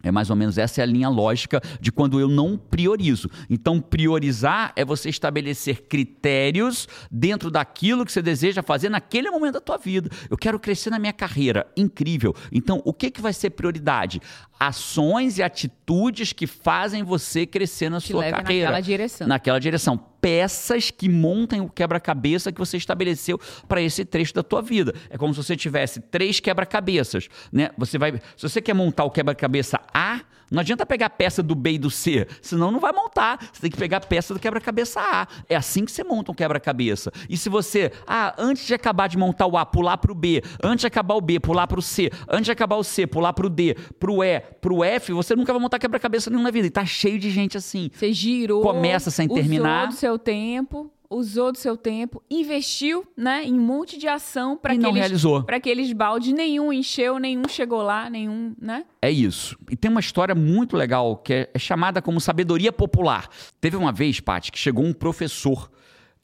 [0.02, 3.30] É mais ou menos essa é a linha lógica de quando eu não priorizo.
[3.48, 9.60] Então, priorizar é você estabelecer critérios dentro daquilo que você deseja fazer naquele momento da
[9.60, 10.10] tua vida.
[10.28, 12.34] Eu quero crescer na minha carreira, incrível.
[12.50, 14.20] Então, o que, que vai ser prioridade?
[14.58, 18.66] Ações e atitudes que fazem você crescer na sua carreira.
[18.66, 19.26] naquela direção.
[19.26, 20.09] Naquela direção.
[20.20, 24.94] Peças que montem o quebra-cabeça que você estabeleceu para esse trecho da tua vida.
[25.08, 27.70] É como se você tivesse três quebra-cabeças, né?
[27.76, 31.54] Você vai, se você quer montar o quebra-cabeça A, não adianta pegar a peça do
[31.54, 33.38] B e do C, senão não vai montar.
[33.52, 35.26] Você tem que pegar a peça do quebra-cabeça A.
[35.48, 37.12] É assim que você monta um quebra-cabeça.
[37.28, 40.42] E se você, ah, antes de acabar de montar o A, pular para o B,
[40.62, 43.32] antes de acabar o B, pular para o C, antes de acabar o C, pular
[43.32, 46.42] para o D, para o E, para o F, você nunca vai montar quebra-cabeça nenhum
[46.42, 46.66] na vida.
[46.66, 47.90] E tá cheio de gente assim.
[47.92, 48.62] Você girou.
[48.62, 49.88] Começa sem terminar.
[49.88, 54.56] Usou do seu tempo usou do seu tempo, investiu, né, em um monte de ação
[54.56, 55.42] para que não eles, realizou.
[55.42, 58.84] para aqueles baldes nenhum encheu, nenhum chegou lá, nenhum, né?
[59.02, 59.58] É isso.
[59.68, 63.28] E tem uma história muito legal que é, é chamada como sabedoria popular.
[63.60, 65.68] Teve uma vez, Paty, que chegou um professor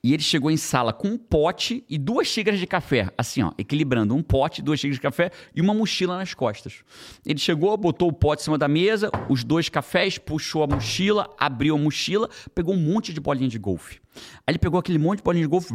[0.07, 3.51] e ele chegou em sala com um pote e duas xícaras de café, assim, ó,
[3.59, 6.85] equilibrando um pote, duas xícaras de café e uma mochila nas costas.
[7.27, 11.29] Ele chegou, botou o pote em cima da mesa, os dois cafés, puxou a mochila,
[11.37, 13.99] abriu a mochila, pegou um monte de bolinha de golfe.
[14.47, 15.75] Aí ele pegou aquele monte de bolinha de golfe,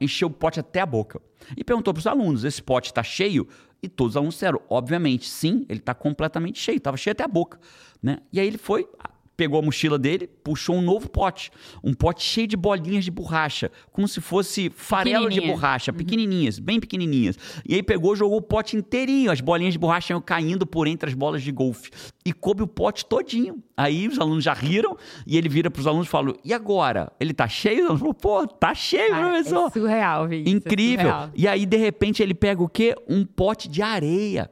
[0.00, 1.20] encheu o pote até a boca.
[1.56, 3.48] E perguntou para os alunos: esse pote está cheio?
[3.82, 7.28] E todos os alunos disseram, obviamente, sim, ele está completamente cheio, estava cheio até a
[7.28, 7.58] boca.
[8.00, 8.18] Né?
[8.32, 8.88] E aí ele foi,
[9.36, 11.50] pegou a mochila dele, puxou um novo pote.
[11.82, 15.98] Um pote cheio de bolinhas de borracha, como se fosse farelo de borracha, uhum.
[15.98, 17.36] pequenininhas, bem pequenininhas.
[17.66, 21.08] E aí pegou, jogou o pote inteirinho, as bolinhas de borracha iam caindo por entre
[21.08, 21.90] as bolas de golfe.
[22.24, 23.62] E coube o pote todinho.
[23.76, 27.10] Aí os alunos já riram e ele vira para os alunos e fala: E agora?
[27.18, 27.88] Ele tá cheio?
[27.88, 29.66] Ele falou: Pô, tá cheio, ah, professor.
[29.66, 30.54] É surreal, Vinícius.
[30.54, 31.08] É Incrível.
[31.08, 31.30] É surreal.
[31.34, 32.94] E aí, de repente, ele pega o quê?
[33.08, 34.50] Um pote de areia.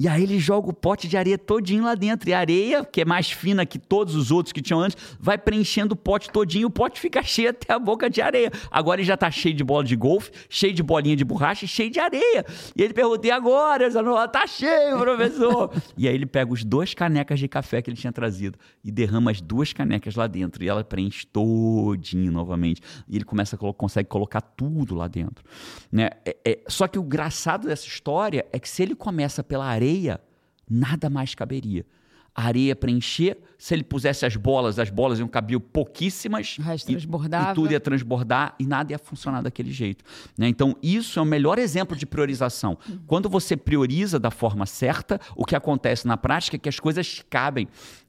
[0.00, 2.30] E aí ele joga o pote de areia todinho lá dentro.
[2.30, 5.36] E a areia, que é mais fina que todos os outros que tinham antes, vai
[5.36, 6.68] preenchendo o pote todinho.
[6.68, 8.52] O pote fica cheio até a boca de areia.
[8.70, 11.68] Agora ele já tá cheio de bola de golfe, cheio de bolinha de borracha e
[11.68, 12.46] cheio de areia.
[12.76, 13.86] E ele pergunta, e agora?
[13.86, 15.72] Ele falou, tá cheio, professor.
[15.98, 19.32] e aí ele pega os dois canecas de café que ele tinha trazido e derrama
[19.32, 20.62] as duas canecas lá dentro.
[20.62, 22.80] E ela preenche todinho novamente.
[23.08, 25.44] E ele começa a consegue colocar tudo lá dentro.
[25.90, 26.10] Né?
[26.24, 29.87] É, é, só que o graçado dessa história é que se ele começa pela areia,
[29.88, 30.20] areia,
[30.68, 31.86] nada mais caberia.
[32.34, 36.56] A areia preencher, se ele pusesse as bolas, as bolas iam caber pouquíssimas.
[36.92, 37.50] Transbordava.
[37.50, 40.04] E, tudo ia transbordar e nada ia funcionar daquele jeito.
[40.38, 40.48] Né?
[40.48, 42.78] Então, isso é o melhor exemplo de priorização.
[43.04, 47.24] Quando você prioriza da forma certa, o que acontece na prática é que as coisas
[47.28, 47.66] cabem.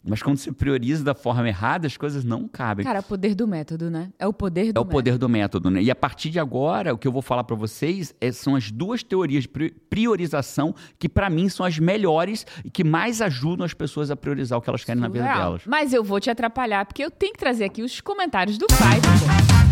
[0.07, 2.85] Mas quando você prioriza da forma errada, as coisas não cabem.
[2.85, 4.11] Cara, é o poder do método, né?
[4.17, 4.79] É o poder do método.
[4.79, 5.81] É o poder do método, né?
[5.81, 8.71] E a partir de agora, o que eu vou falar para vocês é, são as
[8.71, 9.49] duas teorias de
[9.89, 14.57] priorização que, para mim, são as melhores e que mais ajudam as pessoas a priorizar
[14.57, 15.25] o que elas querem Surreal.
[15.25, 18.57] na vida Mas eu vou te atrapalhar, porque eu tenho que trazer aqui os comentários
[18.57, 19.69] do Five.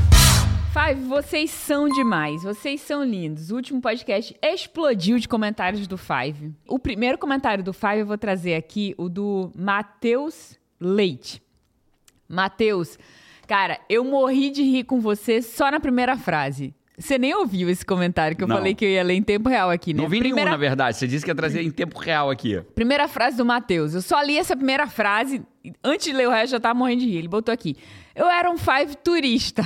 [0.73, 3.49] Five, vocês são demais, vocês são lindos.
[3.49, 6.53] O último podcast explodiu de comentários do Five.
[6.67, 11.41] O primeiro comentário do Five eu vou trazer aqui, o do Matheus Leite.
[12.30, 12.99] Matheus,
[13.47, 16.75] cara, eu morri de rir com você só na primeira frase.
[16.99, 18.55] Você nem ouviu esse comentário que eu não.
[18.55, 20.01] falei que eu ia ler em tempo real aqui, né?
[20.01, 20.49] Não vi primeira...
[20.49, 20.97] nenhum, na verdade.
[20.97, 22.60] Você disse que ia trazer em tempo real aqui.
[22.73, 23.93] Primeira frase do Matheus.
[23.93, 25.43] Eu só li essa primeira frase.
[25.83, 27.17] Antes de ler o resto, já tava morrendo de rir.
[27.17, 27.75] Ele botou aqui.
[28.15, 29.62] Eu era um five turista.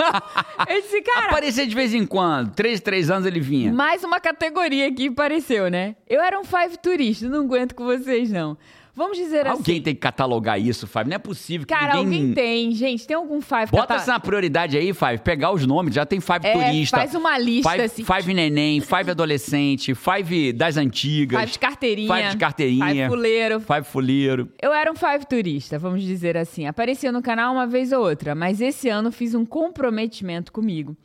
[0.68, 1.28] Esse cara.
[1.28, 2.52] Aparecia de vez em quando.
[2.54, 3.72] Três, três anos ele vinha.
[3.72, 5.96] Mais uma categoria que apareceu, né?
[6.06, 7.26] Eu era um five turista.
[7.26, 8.58] Não aguento com vocês, não.
[8.96, 9.60] Vamos dizer alguém assim.
[9.60, 11.10] Alguém tem que catalogar isso, Five.
[11.10, 12.20] Não é possível que Cara, ninguém...
[12.20, 12.72] alguém tem.
[12.72, 13.70] Gente, tem algum Five...
[13.70, 13.94] Bota cata...
[14.00, 15.18] essa na prioridade aí, Five.
[15.18, 15.94] Pegar os nomes.
[15.94, 16.96] Já tem Five é, turista.
[16.96, 18.04] faz uma lista, Five, assim.
[18.04, 21.38] Five neném, Five adolescente, Five das antigas.
[21.38, 22.14] Five de carteirinha.
[22.16, 22.86] Five de carteirinha.
[22.86, 23.60] Five fuleiro.
[23.60, 24.48] Five fuleiro.
[24.62, 26.66] Eu era um Five turista, vamos dizer assim.
[26.66, 30.96] Aparecia no canal uma vez ou outra, mas esse ano fiz um comprometimento comigo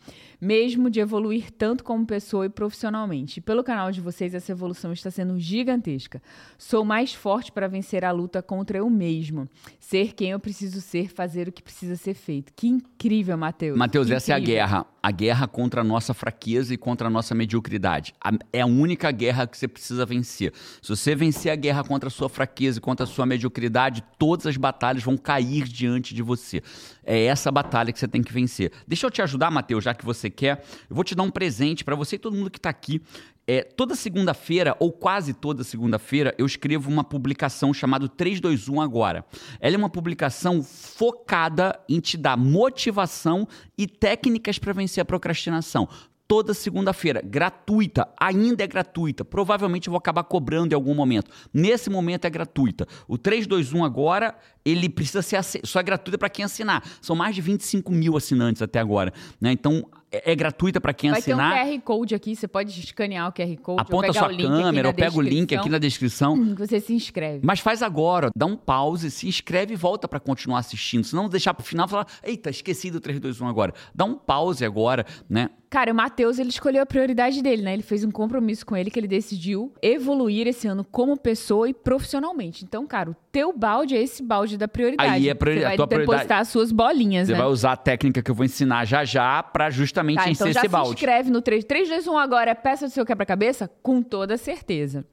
[0.41, 3.37] mesmo de evoluir tanto como pessoa e profissionalmente.
[3.37, 6.21] E pelo canal de vocês, essa evolução está sendo gigantesca.
[6.57, 9.47] Sou mais forte para vencer a luta contra eu mesmo.
[9.79, 12.51] Ser quem eu preciso ser, fazer o que precisa ser feito.
[12.55, 13.77] Que incrível, Matheus.
[13.77, 14.87] Matheus, essa é a guerra.
[15.01, 18.13] A guerra contra a nossa fraqueza e contra a nossa mediocridade.
[18.53, 20.53] é a única guerra que você precisa vencer.
[20.81, 24.45] Se você vencer a guerra contra a sua fraqueza e contra a sua mediocridade, todas
[24.45, 26.61] as batalhas vão cair diante de você.
[27.03, 28.71] É essa batalha que você tem que vencer.
[28.87, 30.63] Deixa eu te ajudar, Matheus, já que você quer.
[30.89, 33.01] Eu vou te dar um presente para você e todo mundo que está aqui.
[33.47, 39.25] É, toda segunda-feira, ou quase toda segunda-feira, eu escrevo uma publicação chamada 321 Agora.
[39.59, 45.87] Ela é uma publicação focada em te dar motivação e técnicas para vencer a procrastinação
[46.31, 49.25] toda segunda-feira, gratuita, ainda é gratuita.
[49.25, 51.29] Provavelmente eu vou acabar cobrando em algum momento.
[51.53, 52.87] Nesse momento é gratuita.
[53.05, 56.85] O 321 agora, ele precisa ser só é gratuita para quem assinar.
[57.01, 59.11] São mais de 25 mil assinantes até agora.
[59.41, 59.51] Né?
[59.51, 61.53] Então, é, é gratuita para quem Vai assinar.
[61.53, 63.81] ter um QR Code aqui, você pode escanear o QR Code.
[63.81, 66.35] Aponta sua o link aqui câmera, na ou pega o link aqui na descrição.
[66.55, 67.39] que Você se inscreve.
[67.43, 71.03] Mas faz agora, dá um pause, se inscreve e volta pra continuar assistindo.
[71.03, 73.73] Senão deixar pro final e falar, eita, esqueci do 321 agora.
[73.95, 75.49] Dá um pause agora, né?
[75.69, 77.71] Cara, o Matheus, ele escolheu a prioridade dele, né?
[77.71, 81.73] Ele fez um compromisso com ele que ele decidiu evoluir esse ano como pessoa e
[81.73, 82.65] profissionalmente.
[82.65, 85.09] Então, cara, o teu balde é esse balde da prioridade.
[85.09, 87.37] Aí é priori- Você a vai tua depositar prioridade- as suas bolinhas, Você né?
[87.39, 90.47] vai usar a técnica que eu vou ensinar já já pra justamente Tá, encher então
[90.47, 90.89] já esse se balde.
[90.93, 93.69] inscreve no 3, 3, 2, 1 agora, é peça do seu quebra-cabeça?
[93.81, 95.05] Com toda certeza.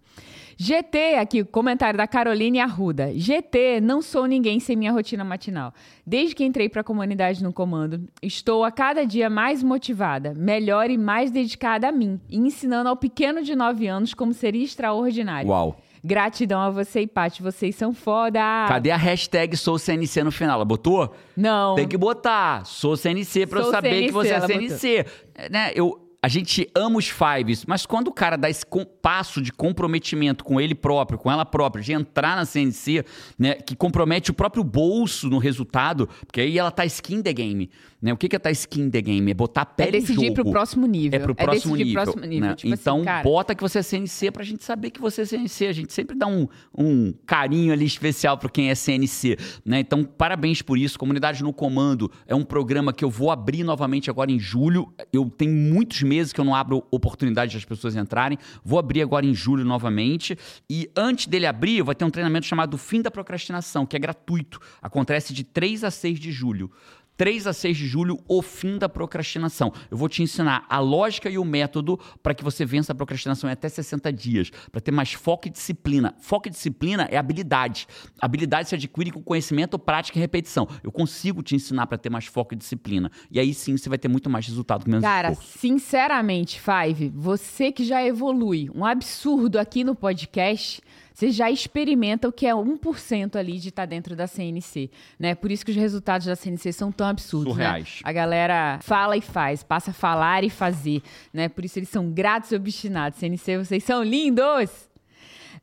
[0.61, 3.13] GT, aqui, comentário da Caroline Arruda.
[3.15, 5.73] GT, não sou ninguém sem minha rotina matinal.
[6.05, 10.91] Desde que entrei para a comunidade no comando, estou a cada dia mais motivada, melhor
[10.91, 15.49] e mais dedicada a mim, e ensinando ao pequeno de 9 anos como seria extraordinário.
[15.49, 15.77] Uau.
[16.05, 18.41] Gratidão a você e Paty, vocês são foda.
[18.69, 20.57] Cadê a hashtag sou CNC no final?
[20.57, 21.15] Ela botou?
[21.37, 21.75] Não.
[21.75, 22.65] Tem que botar.
[22.65, 25.07] Sou CNC pra eu Sou saber que CNC, você é CNC.
[25.35, 25.73] É, Né?
[25.75, 28.63] Eu, a gente ama os fives, mas quando o cara dá esse
[29.01, 33.03] passo de comprometimento com ele próprio, com ela própria, de entrar na CNC,
[33.39, 37.71] né, que compromete o próprio bolso no resultado, porque aí ela tá skin the game.
[38.01, 38.13] Né?
[38.13, 39.31] O que que é tá skin the game?
[39.31, 40.35] É botar a É pele em decidir jogo.
[40.35, 41.19] pro próximo nível.
[41.19, 42.03] É pro próximo decidir nível.
[42.03, 42.49] próximo nível.
[42.51, 42.55] né?
[42.55, 45.25] Tipo assim, então, cara, bota que você é CNC pra gente saber que você é
[45.25, 45.67] CNC.
[45.67, 49.37] A gente sempre dá um, um carinho ali especial pro quem é CNC.
[49.65, 49.81] Né?
[49.81, 50.99] Então, parabéns por isso.
[50.99, 54.93] Comunidade no Comando é um programa que eu vou abrir novamente agora em julho.
[55.13, 58.39] Eu tenho muitos meses que eu não abro oportunidade das pessoas entrarem.
[58.65, 60.37] Vou abrir agora em julho novamente.
[60.69, 64.61] E antes dele abrir, vai ter um treinamento chamado Fim da Procrastinação, que é gratuito.
[64.83, 66.71] Acontece de 3 a 6 de julho.
[67.19, 69.73] 3 a 6 de julho, o fim da procrastinação.
[69.91, 73.51] Eu vou te ensinar a lógica e o método para que você vença a procrastinação
[73.51, 76.15] em até 60 dias, para ter mais foco e disciplina.
[76.21, 77.89] Foco e disciplina é habilidade.
[78.21, 80.69] Habilidade se adquire com conhecimento, prática e repetição.
[80.81, 83.11] Eu consigo te ensinar para ter mais foco e disciplina.
[83.33, 85.59] E aí sim você vai ter muito mais resultado com menos Cara, esforço.
[85.59, 90.81] sinceramente, Five, você que já evolui um absurdo aqui no podcast,
[91.19, 95.35] você já experimenta o que é 1% ali de estar dentro da CNC, né?
[95.35, 97.95] Por isso que os resultados da CNC são tão absurdos, Surreais.
[97.97, 98.09] né?
[98.09, 101.03] A galera fala e faz, passa a falar e fazer,
[101.33, 101.49] né?
[101.49, 103.19] Por isso eles são gratos e obstinados.
[103.19, 104.88] CNC, vocês são lindos!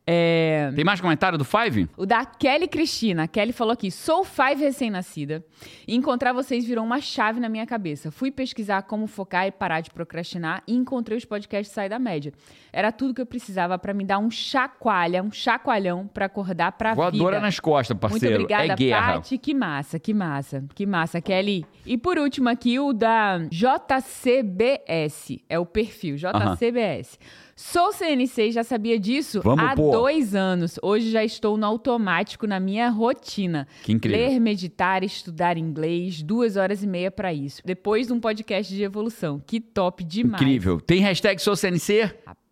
[0.08, 0.72] É...
[0.76, 1.90] Tem mais comentário do Five?
[1.98, 3.24] O da Kelly Cristina.
[3.24, 5.44] A Kelly falou aqui: sou five recém-nascida.
[5.88, 8.12] Encontrar vocês virou uma chave na minha cabeça.
[8.12, 12.32] Fui pesquisar como focar e parar de procrastinar e encontrei os podcasts Sai da Média.
[12.72, 16.94] Era tudo que eu precisava pra me dar um chacoalha, um chacoalhão pra acordar pra
[16.94, 17.46] Voadora vida.
[17.46, 18.36] nas costas, parceiro.
[18.36, 19.14] Muito obrigada, é guerra.
[19.14, 19.38] Paty.
[19.40, 21.66] Que massa, que massa, que massa, Kelly.
[21.86, 25.40] E por último aqui, o da JCBS.
[25.50, 27.18] É o perfil, JCBS.
[27.58, 29.90] Sou CNC e já sabia disso Vamos, há pô.
[29.90, 30.78] dois anos.
[30.84, 33.66] Hoje já estou no automático na minha rotina.
[33.82, 34.20] Que incrível.
[34.28, 37.62] Ler, meditar, estudar inglês, duas horas e meia pra isso.
[37.64, 39.42] Depois de um podcast de evolução.
[39.48, 40.42] Que top demais.
[40.42, 40.82] Incrível.
[40.82, 42.02] Tem hashtag sou CNC?
[42.26, 42.45] Rapaz.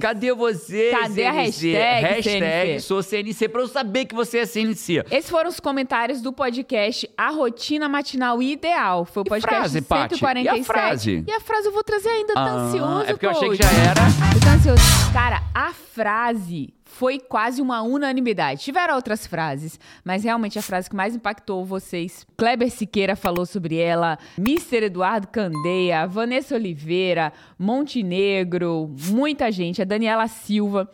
[0.00, 1.72] Cadê você, Cadê a CNC?
[1.72, 2.22] hashtag, Hashtag
[2.68, 2.80] CNC?
[2.80, 5.04] sou CNC pra eu saber que você é CNC.
[5.10, 9.04] Esses foram os comentários do podcast A Rotina Matinal Ideal.
[9.04, 10.16] Foi o E podcast frase, Paty?
[10.16, 10.56] 147.
[10.56, 11.24] E a frase?
[11.26, 13.56] E a frase eu vou trazer ainda, tá Ah, ansioso, é porque eu achei que
[13.56, 14.02] já era.
[14.34, 15.12] Eu tô ansioso.
[15.12, 18.62] Cara, a frase foi quase uma unanimidade.
[18.62, 23.76] Tiveram outras frases, mas realmente a frase que mais impactou vocês, Kleber Siqueira falou sobre
[23.76, 24.86] ela, Mr.
[24.86, 30.90] Eduardo Candeia, Vanessa Oliveira, Montenegro, muita gente, a Daniela Silva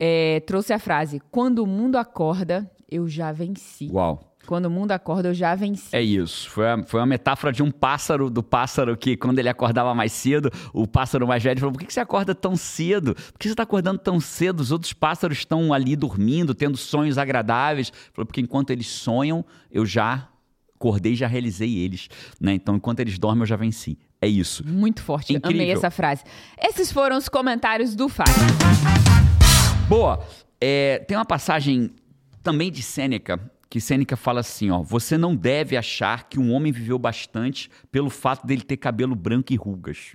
[0.00, 3.90] é, trouxe a frase: Quando o mundo acorda, eu já venci.
[3.92, 4.33] Uau.
[4.46, 5.88] Quando o mundo acorda, eu já venci.
[5.92, 6.50] É isso.
[6.50, 10.12] Foi, a, foi uma metáfora de um pássaro, do pássaro que, quando ele acordava mais
[10.12, 13.14] cedo, o pássaro mais velho falou: Por que que você acorda tão cedo?
[13.14, 14.60] Por que você está acordando tão cedo?
[14.60, 17.92] Os outros pássaros estão ali dormindo, tendo sonhos agradáveis.
[18.12, 20.28] Falou: Porque enquanto eles sonham, eu já
[20.74, 22.08] acordei e já realizei eles.
[22.40, 22.54] Né?
[22.54, 23.98] Então, enquanto eles dormem, eu já venci.
[24.20, 24.66] É isso.
[24.66, 25.32] Muito forte.
[25.34, 25.62] Incrível.
[25.62, 26.22] Amei essa frase.
[26.58, 28.34] Esses foram os comentários do Fábio.
[29.88, 30.24] Boa.
[30.60, 31.90] É, tem uma passagem
[32.42, 33.40] também de Sêneca,
[33.74, 38.08] que Sêneca fala assim, ó, você não deve achar que um homem viveu bastante pelo
[38.08, 40.14] fato dele ter cabelo branco e rugas.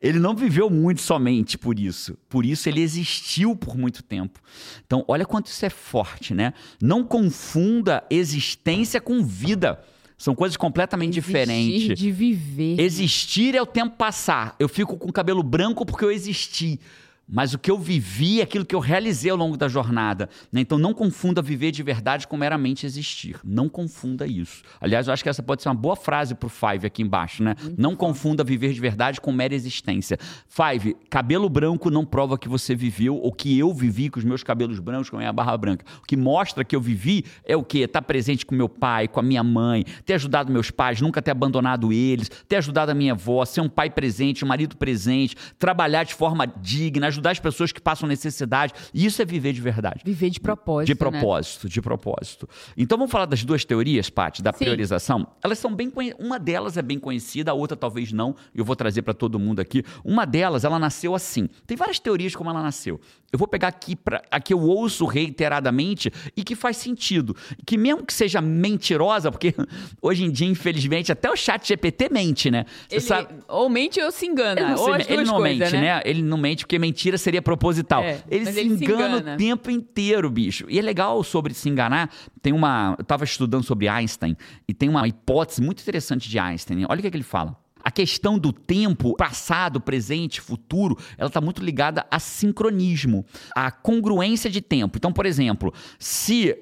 [0.00, 2.16] Ele não viveu muito somente por isso.
[2.30, 4.40] Por isso ele existiu por muito tempo.
[4.86, 6.54] Então, olha quanto isso é forte, né?
[6.80, 9.84] Não confunda existência com vida.
[10.16, 11.98] São coisas completamente Existir diferentes.
[11.98, 12.80] de viver.
[12.80, 14.56] Existir é o tempo passar.
[14.58, 16.80] Eu fico com cabelo branco porque eu existi.
[17.28, 20.28] Mas o que eu vivi é aquilo que eu realizei ao longo da jornada.
[20.52, 20.60] Né?
[20.60, 23.38] Então não confunda viver de verdade com meramente existir.
[23.44, 24.62] Não confunda isso.
[24.80, 27.54] Aliás, eu acho que essa pode ser uma boa frase pro Five aqui embaixo, né?
[27.60, 27.96] Muito não bom.
[27.96, 30.18] confunda viver de verdade com mera existência.
[30.46, 34.42] Five, cabelo branco não prova que você viveu ou que eu vivi com os meus
[34.42, 35.84] cabelos brancos, com a minha barra branca.
[36.02, 37.80] O que mostra que eu vivi é o quê?
[37.80, 41.22] Estar tá presente com meu pai, com a minha mãe, ter ajudado meus pais, nunca
[41.22, 45.36] ter abandonado eles, ter ajudado a minha avó, ser um pai presente, um marido presente,
[45.58, 48.72] trabalhar de forma digna, ajudar as pessoas que passam necessidade.
[48.92, 50.02] E isso é viver de verdade.
[50.04, 50.86] Viver de propósito.
[50.86, 51.70] De propósito, né?
[51.70, 52.48] de propósito.
[52.76, 54.64] Então vamos falar das duas teorias, Paty, da Sim.
[54.64, 55.26] priorização.
[55.42, 58.34] Elas são bem Uma delas é bem conhecida, a outra talvez não.
[58.54, 59.82] Eu vou trazer para todo mundo aqui.
[60.04, 61.48] Uma delas, ela nasceu assim.
[61.66, 63.00] Tem várias teorias como ela nasceu.
[63.32, 67.34] Eu vou pegar aqui para a que eu ouço reiteradamente e que faz sentido.
[67.66, 69.52] Que mesmo que seja mentirosa, porque
[70.00, 72.64] hoje em dia, infelizmente, até o chat GPT mente, né?
[72.88, 73.34] Ele, sabe...
[73.48, 74.60] Ou mente ou se engana.
[74.60, 75.80] Ele não, ou ele não coisas, mente, né?
[75.80, 76.02] né?
[76.04, 78.02] Ele não mente porque mentira seria proposital.
[78.02, 80.66] É, ele, se, ele engana se engana o tempo inteiro, bicho.
[80.68, 82.10] E é legal sobre se enganar.
[82.40, 82.94] Tem uma.
[82.98, 84.36] Eu estava estudando sobre Einstein
[84.66, 86.86] e tem uma hipótese muito interessante de Einstein.
[86.88, 87.56] Olha o que, é que ele fala.
[87.82, 94.50] A questão do tempo, passado, presente, futuro, ela está muito ligada a sincronismo, a congruência
[94.50, 94.96] de tempo.
[94.96, 96.56] Então, por exemplo, se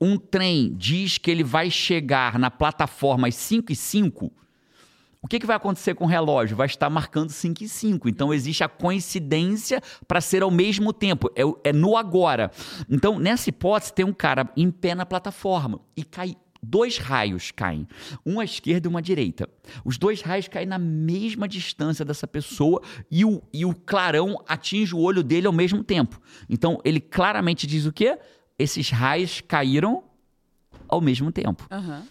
[0.00, 4.32] um trem diz que ele vai chegar na plataforma às 5 e 5,
[5.24, 6.54] o que, que vai acontecer com o relógio?
[6.54, 8.10] Vai estar marcando 5 e 5.
[8.10, 11.30] Então existe a coincidência para ser ao mesmo tempo.
[11.34, 12.50] É, é, no agora.
[12.90, 16.36] Então, nessa hipótese, tem um cara em pé na plataforma e cai.
[16.62, 17.86] Dois raios caem,
[18.24, 19.48] um à esquerda e uma à direita.
[19.82, 24.94] Os dois raios caem na mesma distância dessa pessoa e o, e o clarão atinge
[24.94, 26.20] o olho dele ao mesmo tempo.
[26.48, 28.18] Então ele claramente diz o quê?
[28.58, 30.04] Esses raios caíram
[30.88, 31.66] ao mesmo tempo.
[31.70, 32.02] Uhum.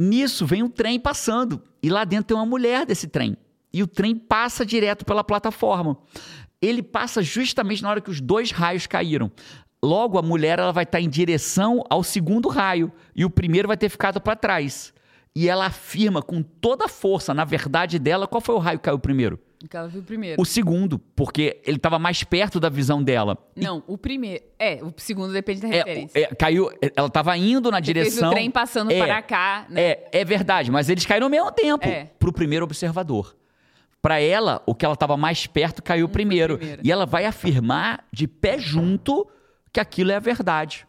[0.00, 3.36] Nisso vem um trem passando e lá dentro tem uma mulher desse trem.
[3.72, 5.98] E o trem passa direto pela plataforma.
[6.62, 9.32] Ele passa justamente na hora que os dois raios caíram.
[9.82, 13.76] Logo, a mulher ela vai estar em direção ao segundo raio e o primeiro vai
[13.76, 14.94] ter ficado para trás.
[15.34, 18.84] E ela afirma com toda a força, na verdade dela, qual foi o raio que
[18.84, 19.40] caiu primeiro?
[19.66, 20.40] Que ela viu primeiro.
[20.40, 23.36] O segundo, porque ele estava mais perto da visão dela.
[23.56, 23.82] Não, e...
[23.88, 24.44] o primeiro.
[24.56, 26.18] É, o segundo depende da é, referência.
[26.20, 28.18] É, caiu, ela estava indo na Você direção.
[28.18, 29.80] Fez o trem passando é, para cá, né?
[29.80, 32.04] É, é verdade, mas eles caíram ao mesmo tempo é.
[32.04, 33.36] para o primeiro observador.
[34.00, 36.56] Para ela, o que ela estava mais perto caiu primeiro.
[36.56, 36.82] primeiro.
[36.84, 39.26] E ela vai afirmar de pé junto
[39.72, 40.86] que aquilo é a verdade.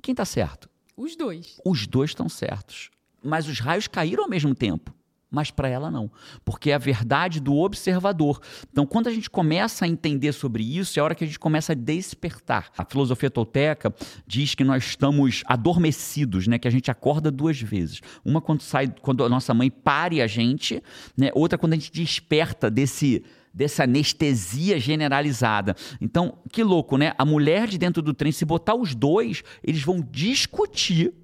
[0.00, 0.68] Quem está certo?
[0.96, 1.60] Os dois.
[1.64, 2.90] Os dois estão certos.
[3.20, 4.94] Mas os raios caíram ao mesmo tempo
[5.34, 6.10] mas para ela não,
[6.44, 8.40] porque é a verdade do observador.
[8.70, 11.38] Então, quando a gente começa a entender sobre isso, é a hora que a gente
[11.38, 12.70] começa a despertar.
[12.78, 13.94] A filosofia tolteca
[14.26, 18.00] diz que nós estamos adormecidos, né, que a gente acorda duas vezes.
[18.24, 20.82] Uma quando sai, quando a nossa mãe pare a gente,
[21.16, 23.24] né, outra quando a gente desperta desse
[23.54, 25.76] dessa anestesia generalizada.
[26.00, 27.14] Então, que louco, né?
[27.16, 31.14] A mulher de dentro do trem, se botar os dois, eles vão discutir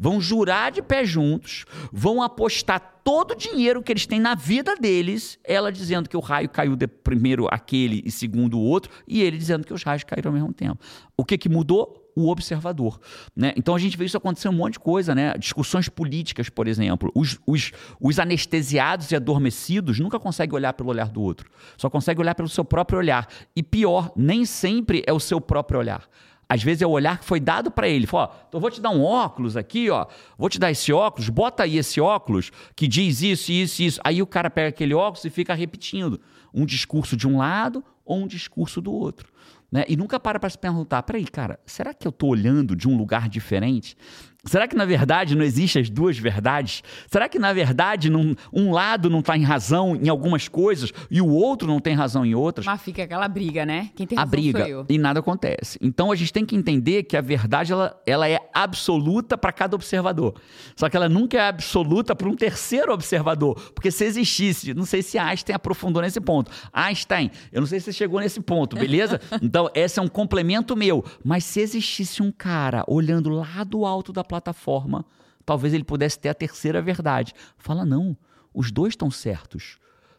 [0.00, 4.74] vão jurar de pé juntos, vão apostar todo o dinheiro que eles têm na vida
[4.74, 9.20] deles, ela dizendo que o raio caiu de primeiro aquele e segundo o outro, e
[9.20, 10.78] ele dizendo que os raios caíram ao mesmo tempo.
[11.16, 11.98] O que, que mudou?
[12.16, 12.98] O observador.
[13.36, 13.52] Né?
[13.56, 15.34] Então a gente vê isso acontecer um monte de coisa, né?
[15.38, 17.10] Discussões políticas, por exemplo.
[17.14, 17.70] Os, os,
[18.00, 21.48] os anestesiados e adormecidos nunca conseguem olhar pelo olhar do outro.
[21.76, 23.28] Só conseguem olhar pelo seu próprio olhar.
[23.54, 26.08] E pior, nem sempre é o seu próprio olhar.
[26.50, 28.08] Às vezes é o olhar que foi dado para ele.
[28.08, 30.06] Fala, ó, então vou te dar um óculos aqui, ó.
[30.36, 34.00] Vou te dar esse óculos, bota aí esse óculos que diz isso, isso, isso.
[34.02, 36.20] Aí o cara pega aquele óculos e fica repetindo
[36.52, 39.28] um discurso de um lado ou um discurso do outro.
[39.70, 39.84] Né?
[39.88, 42.96] E nunca para para se perguntar: peraí, cara, será que eu estou olhando de um
[42.96, 43.96] lugar diferente?
[44.44, 46.82] Será que na verdade não existem as duas verdades?
[47.10, 51.20] Será que na verdade não, um lado não está em razão em algumas coisas e
[51.20, 52.66] o outro não tem razão em outras?
[52.66, 53.90] Mas fica aquela briga, né?
[53.94, 55.78] Quem tem razão a briga e nada acontece.
[55.82, 59.74] Então a gente tem que entender que a verdade ela, ela é absoluta para cada
[59.74, 60.34] observador.
[60.74, 65.02] Só que ela nunca é absoluta para um terceiro observador, porque se existisse, não sei
[65.02, 66.50] se Einstein aprofundou nesse ponto.
[66.72, 69.20] Einstein, eu não sei se você chegou nesse ponto, beleza?
[69.42, 71.04] Então esse é um complemento meu.
[71.24, 75.04] Mas se existisse um cara olhando lá do alto da plataforma,
[75.44, 77.34] talvez ele pudesse ter a terceira verdade.
[77.58, 78.16] Fala, não,
[78.54, 79.78] os dois estão certos.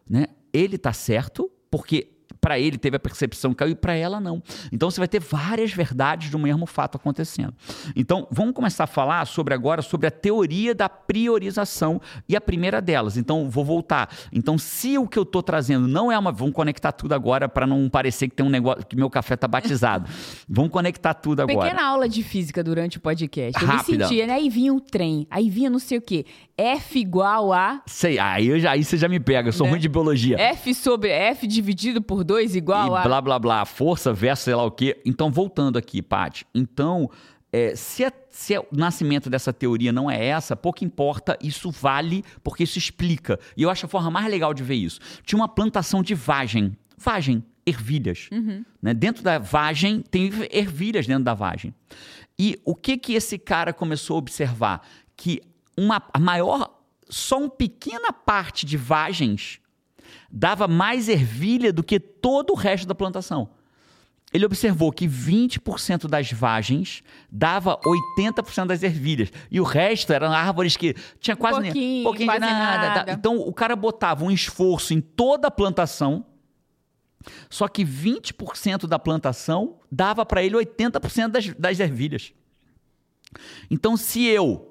[0.09, 0.27] Né?
[0.51, 2.10] Ele está certo porque
[2.41, 4.41] para ele teve a percepção que caiu e para ela não.
[4.71, 7.53] Então você vai ter várias verdades do mesmo fato acontecendo.
[7.95, 12.81] Então vamos começar a falar sobre agora sobre a teoria da priorização e a primeira
[12.81, 13.15] delas.
[13.15, 14.09] Então vou voltar.
[14.33, 17.67] Então se o que eu estou trazendo não é uma, vamos conectar tudo agora para
[17.67, 20.09] não parecer que tem um negócio que meu café está batizado.
[20.49, 21.69] vamos conectar tudo agora.
[21.69, 23.61] Pequena aula de física durante o podcast.
[23.61, 23.97] Eu Rápida.
[23.97, 24.33] me sentia, né?
[24.33, 26.25] Aí vinha o trem, aí vinha não sei o quê
[26.61, 27.81] F igual a.
[27.85, 29.71] Sei, aí, eu já, aí você já me pega, eu sou Né?
[29.71, 30.37] ruim de biologia.
[30.39, 33.01] F sobre F dividido por 2 igual e a.
[33.03, 35.01] blá blá blá, força versus sei lá o quê.
[35.05, 36.45] Então, voltando aqui, Paty.
[36.53, 37.09] Então,
[37.51, 42.23] é, se, a- se o nascimento dessa teoria não é essa, pouco importa, isso vale
[42.43, 43.39] porque isso explica.
[43.57, 44.99] E eu acho a forma mais legal de ver isso.
[45.25, 46.77] Tinha uma plantação de vagem.
[46.97, 48.29] Vagem, ervilhas.
[48.81, 48.93] Né?
[48.93, 51.73] Dentro da vagem, tem ervilhas dentro da vagem.
[52.39, 54.87] E o que que esse cara começou a observar?
[55.17, 55.41] Que
[55.81, 56.79] uma, a maior,
[57.09, 59.59] só uma pequena parte de vagens
[60.29, 63.49] dava mais ervilha do que todo o resto da plantação.
[64.33, 69.29] Ele observou que 20% das vagens dava 80% das ervilhas.
[69.49, 72.87] E o resto eram árvores que tinha quase nem- pouquinho, pouquinho quase de nada.
[72.95, 73.11] nada.
[73.11, 76.25] Então o cara botava um esforço em toda a plantação,
[77.49, 82.31] só que 20% da plantação dava para ele 80% das, das ervilhas.
[83.69, 84.70] Então, se eu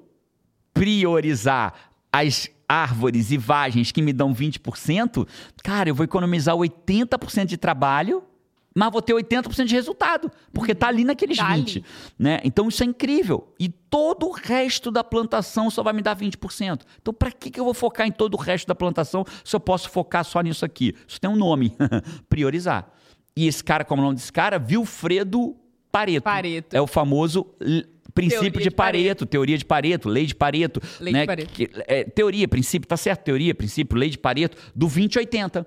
[0.81, 1.75] priorizar
[2.11, 5.27] as árvores e vagens que me dão 20%,
[5.63, 8.23] cara, eu vou economizar 80% de trabalho,
[8.75, 11.85] mas vou ter 80% de resultado, porque tá ali naqueles Tá 20, ali.
[12.17, 12.39] né?
[12.43, 13.53] Então isso é incrível.
[13.59, 16.81] E todo o resto da plantação só vai me dar 20%.
[16.99, 19.59] Então para que que eu vou focar em todo o resto da plantação se eu
[19.59, 20.95] posso focar só nisso aqui?
[21.07, 21.75] Isso tem um nome,
[22.27, 22.89] priorizar.
[23.35, 24.57] E esse cara, como é o nome desse cara?
[24.57, 25.55] Vilfredo
[25.91, 26.23] Pareto.
[26.23, 26.73] Pareto.
[26.75, 27.45] É o famoso
[28.13, 29.03] princípio Teoria de de Pareto.
[29.03, 30.81] Pareto, teoria de Pareto, lei de Pareto.
[30.99, 31.25] Lei de né?
[31.25, 31.53] Pareto.
[31.53, 35.65] Que- é, teoria, princípio, tá certo, teoria, princípio, lei de Pareto, do 2080.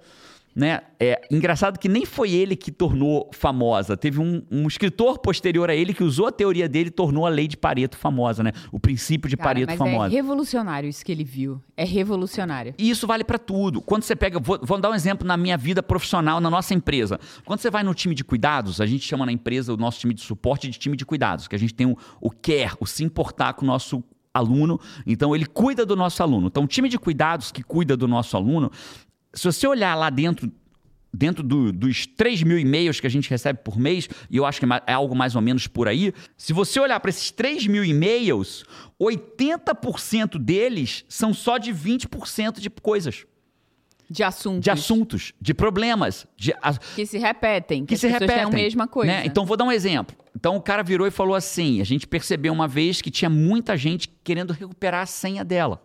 [0.54, 0.82] Né?
[1.00, 3.96] É engraçado que nem foi ele que tornou famosa.
[3.96, 7.28] Teve um, um escritor posterior a ele que usou a teoria dele e tornou a
[7.28, 8.52] lei de Pareto famosa, né?
[8.70, 10.14] O princípio de Cara, Pareto mas famosa.
[10.14, 11.60] é revolucionário isso que ele viu.
[11.76, 12.72] É revolucionário.
[12.78, 13.82] E isso vale para tudo.
[13.82, 17.18] Quando você pega, vou, vou dar um exemplo na minha vida profissional, na nossa empresa.
[17.44, 20.14] Quando você vai no time de cuidados, a gente chama na empresa o nosso time
[20.14, 23.02] de suporte de time de cuidados, que a gente tem o, o care, o se
[23.02, 24.80] importar com o nosso aluno.
[25.06, 26.48] Então ele cuida do nosso aluno.
[26.48, 28.70] Então o time de cuidados que cuida do nosso aluno,
[29.34, 30.50] se você olhar lá dentro
[31.16, 34.58] dentro do- dos 3 mil e-mails que a gente recebe por mês, e eu acho
[34.58, 37.68] que é é algo mais ou menos por aí, se você olhar para esses 3
[37.68, 38.64] mil e-mails,
[39.00, 43.24] 80% deles são só de 20% de coisas,
[44.10, 44.60] De assuntos.
[44.64, 47.86] de assuntos, de problemas, de a- Que se repetem.
[47.86, 48.36] que as se repetem.
[48.36, 49.12] têm a mesma coisa.
[49.12, 49.22] né?
[49.24, 50.16] Então, vou dar um exemplo.
[50.34, 53.76] Então, o cara virou e falou assim: a gente percebeu uma vez que tinha muita
[53.76, 55.80] gente querendo recuperar a senha dela.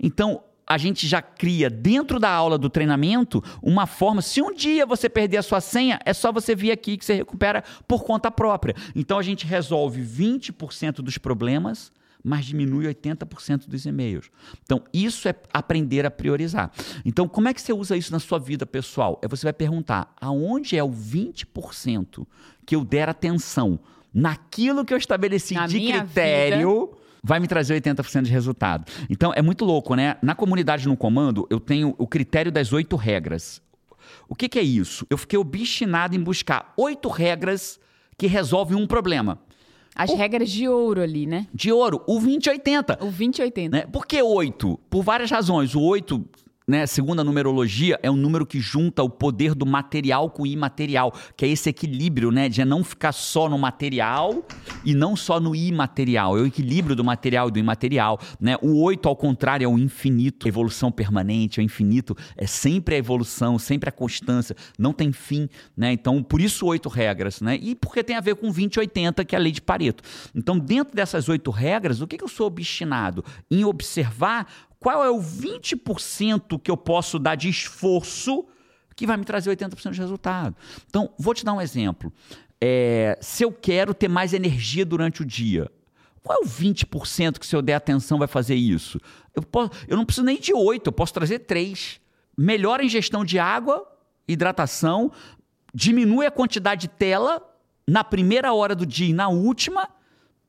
[0.00, 4.22] Então, a gente já cria dentro da aula do treinamento uma forma.
[4.22, 7.14] Se um dia você perder a sua senha, é só você vir aqui que você
[7.14, 8.74] recupera por conta própria.
[8.94, 11.90] Então, a gente resolve 20% dos problemas.
[12.24, 14.30] Mas diminui 80% dos e-mails.
[14.62, 16.70] Então, isso é aprender a priorizar.
[17.04, 19.18] Então, como é que você usa isso na sua vida pessoal?
[19.22, 22.24] É você vai perguntar: aonde é o 20%
[22.64, 23.80] que eu der atenção
[24.14, 26.96] naquilo que eu estabeleci Na de critério?
[27.22, 28.90] Vai me trazer 80% de resultado.
[29.08, 30.16] Então, é muito louco, né?
[30.20, 33.62] Na comunidade no comando, eu tenho o critério das oito regras.
[34.28, 35.06] O que, que é isso?
[35.08, 37.78] Eu fiquei obstinado em buscar oito regras
[38.18, 39.38] que resolvem um problema.
[39.94, 41.46] As regras de ouro ali, né?
[41.52, 42.94] De ouro, o 2080.
[42.94, 43.76] O 2080.
[43.76, 43.86] Né?
[43.86, 44.78] Por que oito?
[44.88, 45.74] Por várias razões.
[45.74, 46.24] O oito,
[46.66, 50.46] né, segundo a numerologia, é um número que junta o poder do material com o
[50.46, 54.44] imaterial, que é esse equilíbrio, né, de não ficar só no material
[54.84, 56.36] e não só no imaterial.
[56.38, 58.56] É o equilíbrio do material e do imaterial, né?
[58.62, 62.98] O oito, ao contrário, é o infinito, evolução permanente, é o infinito, é sempre a
[62.98, 65.92] evolução, sempre a constância, não tem fim, né?
[65.92, 67.58] Então, por isso oito regras, né?
[67.60, 70.02] E porque tem a ver com 2080, que é a lei de Pareto.
[70.34, 73.24] Então, dentro dessas oito regras, o que, que eu sou obstinado?
[73.50, 74.46] Em observar
[74.82, 78.44] qual é o 20% que eu posso dar de esforço
[78.96, 80.56] que vai me trazer 80% de resultado.
[80.86, 82.12] Então, vou te dar um exemplo.
[82.60, 85.70] É, se eu quero ter mais energia durante o dia,
[86.22, 89.00] qual é o 20% que se eu der atenção vai fazer isso?
[89.34, 92.00] Eu, posso, eu não preciso nem de 8, eu posso trazer 3.
[92.36, 93.86] Melhora a ingestão de água,
[94.26, 95.12] hidratação,
[95.72, 97.40] diminui a quantidade de tela
[97.88, 99.88] na primeira hora do dia e na última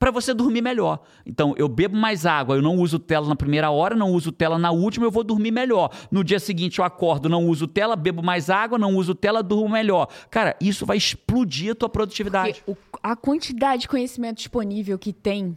[0.04, 1.00] para você dormir melhor.
[1.26, 4.60] Então, eu bebo mais água, eu não uso tela na primeira hora, não uso tela
[4.60, 5.90] na última, eu vou dormir melhor.
[6.12, 9.70] No dia seguinte eu acordo, não uso tela, bebo mais água, não uso tela, durmo
[9.70, 10.10] melhor.
[10.30, 12.62] Cara, isso vai explodir a tua produtividade.
[13.02, 15.56] A quantidade de conhecimento disponível que tem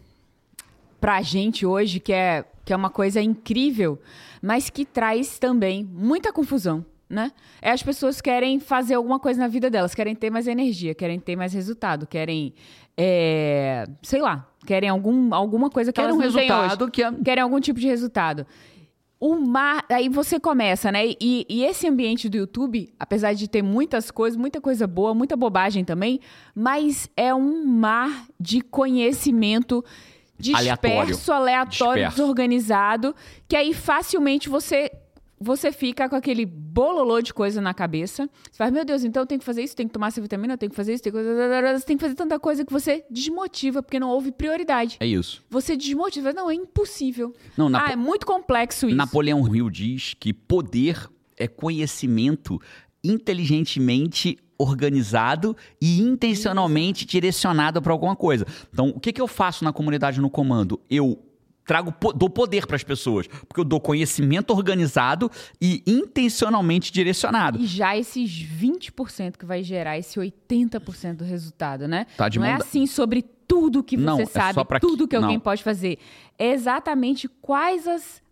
[1.00, 4.00] pra gente hoje, que é, que é uma coisa incrível,
[4.40, 7.32] mas que traz também muita confusão, né?
[7.60, 11.18] É as pessoas querem fazer alguma coisa na vida delas, querem ter mais energia, querem
[11.18, 12.54] ter mais resultado, querem,
[12.96, 17.42] é, sei lá, querem algum, alguma coisa que Quer elas um resultado que é querem
[17.42, 18.46] algum tipo de resultado.
[19.18, 21.06] O mar, aí você começa, né?
[21.18, 25.36] E, e esse ambiente do YouTube, apesar de ter muitas coisas, muita coisa boa, muita
[25.36, 26.20] bobagem também,
[26.54, 29.82] mas é um mar de conhecimento
[30.38, 32.16] disperso, aleatório, Disperso.
[32.16, 33.14] desorganizado,
[33.48, 34.92] que aí facilmente você
[35.38, 38.28] você fica com aquele bololô de coisa na cabeça.
[38.50, 40.54] Você fala, meu Deus, então eu tenho que fazer isso, tenho que tomar essa vitamina,
[40.54, 41.22] eu tenho que fazer isso, tenho que...
[41.22, 44.96] Você tem que fazer tanta coisa que você desmotiva, porque não houve prioridade.
[45.00, 45.44] É isso.
[45.50, 46.32] Você desmotiva.
[46.32, 47.34] Não, é impossível.
[47.56, 48.96] Não, Napo- Ah, é muito complexo isso.
[48.96, 51.06] Napoleão Hill diz que poder
[51.36, 52.58] é conhecimento
[53.04, 58.46] inteligentemente organizado e intencionalmente direcionado para alguma coisa.
[58.72, 60.80] Então, o que, que eu faço na comunidade no comando?
[60.88, 61.18] Eu
[61.66, 67.58] trago dou poder para as pessoas, porque eu dou conhecimento organizado e intencionalmente direcionado.
[67.58, 72.06] E já esses 20% que vai gerar esse 80% do resultado, né?
[72.16, 74.64] Tá de não é mão da- assim sobre tudo que você Não, é sabe, só
[74.64, 75.40] pra tudo que- que alguém não.
[75.40, 75.98] pode fazer.
[76.38, 78.22] É exatamente quais as.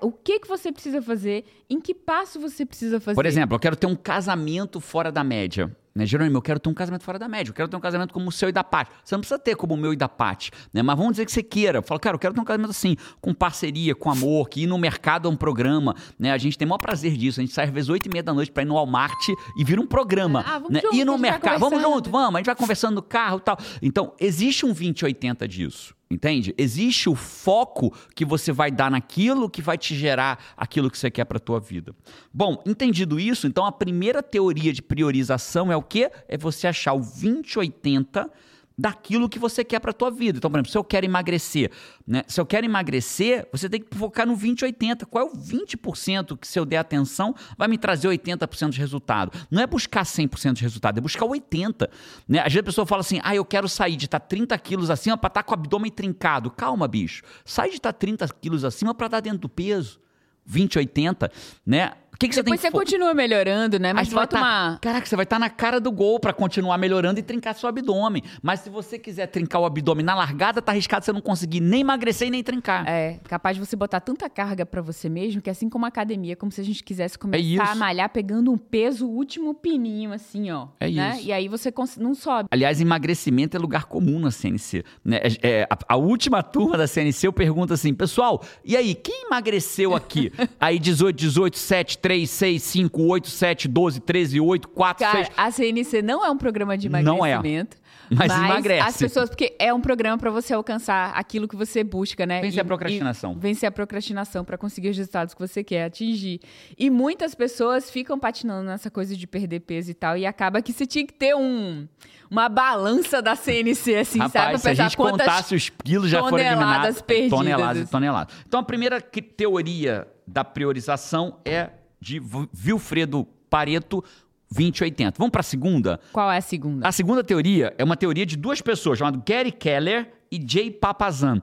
[0.00, 3.14] o que, que você precisa fazer, em que passo você precisa fazer.
[3.16, 5.74] Por exemplo, eu quero ter um casamento fora da média.
[5.94, 7.50] Né, Jerônimo, eu quero ter um casamento fora da média.
[7.50, 8.90] Eu quero ter um casamento como o seu e da Paty.
[9.04, 10.50] Você não precisa ter como o meu e da Paty.
[10.72, 10.82] Né?
[10.82, 11.78] Mas vamos dizer que você queira.
[11.78, 14.66] Eu falo, cara, eu quero ter um casamento assim, com parceria, com amor, que ir
[14.66, 15.94] no mercado é um programa.
[16.18, 16.32] Né?
[16.32, 17.40] A gente tem o maior prazer disso.
[17.40, 19.64] A gente sai às vezes 8 e meia da noite pra ir no Walmart e
[19.64, 20.44] vira um programa.
[20.46, 20.80] Ah, vamos né?
[20.80, 21.60] junto, ir no mercado.
[21.60, 22.34] Vamos junto, vamos.
[22.36, 23.58] A gente vai conversando no carro e tal.
[23.82, 25.94] Então, existe um 20-80 disso.
[26.12, 26.54] Entende?
[26.58, 31.10] Existe o foco que você vai dar naquilo que vai te gerar aquilo que você
[31.10, 31.94] quer para tua vida.
[32.32, 36.10] Bom, entendido isso, então a primeira teoria de priorização é o quê?
[36.28, 38.30] É você achar o 20-80
[38.76, 40.38] daquilo que você quer para tua vida.
[40.38, 41.70] Então, por exemplo, se eu quero emagrecer,
[42.06, 42.22] né?
[42.26, 45.06] Se eu quero emagrecer, você tem que focar no 20-80.
[45.06, 49.32] Qual é o 20% que se eu der atenção vai me trazer 80% de resultado?
[49.50, 51.88] Não é buscar 100% de resultado, é buscar 80,
[52.26, 52.38] né?
[52.40, 55.16] Às vezes a pessoa fala assim: "Ah, eu quero sair de estar 30 quilos acima
[55.16, 56.50] para estar com o abdômen trincado".
[56.50, 57.22] Calma, bicho.
[57.44, 60.00] Sai de estar 30 quilos acima para estar dentro do peso.
[60.44, 61.30] 20, 80,
[61.64, 61.92] né?
[62.22, 63.92] Que, que você tem Depois você fo- continua melhorando, né?
[63.92, 64.78] Mas vai tá- uma.
[64.80, 68.22] Caraca, você vai estar na cara do gol pra continuar melhorando e trincar seu abdômen.
[68.42, 71.80] Mas se você quiser trincar o abdômen na largada, tá arriscado você não conseguir nem
[71.80, 72.86] emagrecer e nem trincar.
[72.88, 75.88] É, capaz de você botar tanta carga pra você mesmo que é assim como a
[75.88, 77.62] academia, como se a gente quisesse começar isso.
[77.62, 80.68] a malhar pegando um peso, o último pininho, assim, ó.
[80.78, 81.16] É né?
[81.16, 81.26] isso.
[81.26, 82.48] E aí você não sobe.
[82.50, 84.84] Aliás, emagrecimento é lugar comum na CNC.
[85.04, 85.20] né?
[85.22, 89.26] É, é, a, a última turma da CNC eu pergunto assim, pessoal, e aí, quem
[89.26, 90.32] emagreceu aqui?
[90.60, 95.30] aí 18, 18, 7, 3, 6, 5, 8, 7, 12, 13, 8, 4, Cara, 6.
[95.36, 97.32] a CNC não é um programa de Não é.
[97.32, 97.76] emagrecimento.
[98.14, 98.86] Mas emagrece.
[98.88, 102.42] As pessoas, porque é um programa pra você alcançar aquilo que você busca, né?
[102.42, 103.34] Vencer E- a procrastinação.
[103.38, 106.40] vencer a procrastinação pra conseguir os resultados que você quer atingir.
[106.78, 110.16] E muitas pessoas ficam patinando nessa coisa de perder peso e tal.
[110.18, 111.88] E acaba que você tinha que ter um,
[112.30, 114.30] uma balança da CNC, assim, sabe?
[114.32, 116.98] Pra Rapaz, se a gente quantas contasse os quilos já foram eliminados.
[116.98, 117.30] é perdidas.
[117.38, 118.34] Toneladas e toneladas.
[118.46, 121.70] Então, a primeira teoria da priorização é
[122.02, 122.20] de
[122.52, 124.02] Vilfredo Pareto
[124.50, 125.16] 2080.
[125.16, 126.00] Vamos para a segunda?
[126.12, 126.86] Qual é a segunda?
[126.86, 131.40] A segunda teoria é uma teoria de duas pessoas, chamado Gary Keller e Jay Papazan.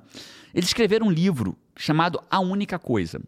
[0.53, 3.21] Eles escreveram um livro chamado A Única Coisa.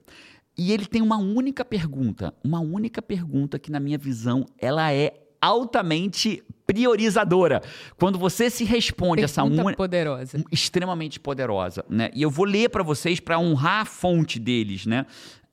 [0.58, 5.14] E ele tem uma única pergunta, uma única pergunta que na minha visão ela é
[5.40, 7.62] altamente priorizadora.
[7.98, 10.44] Quando você se responde essa Pergunta única poderosa.
[10.52, 12.12] extremamente poderosa, né?
[12.14, 15.06] E eu vou ler para vocês para honrar a fonte deles, né?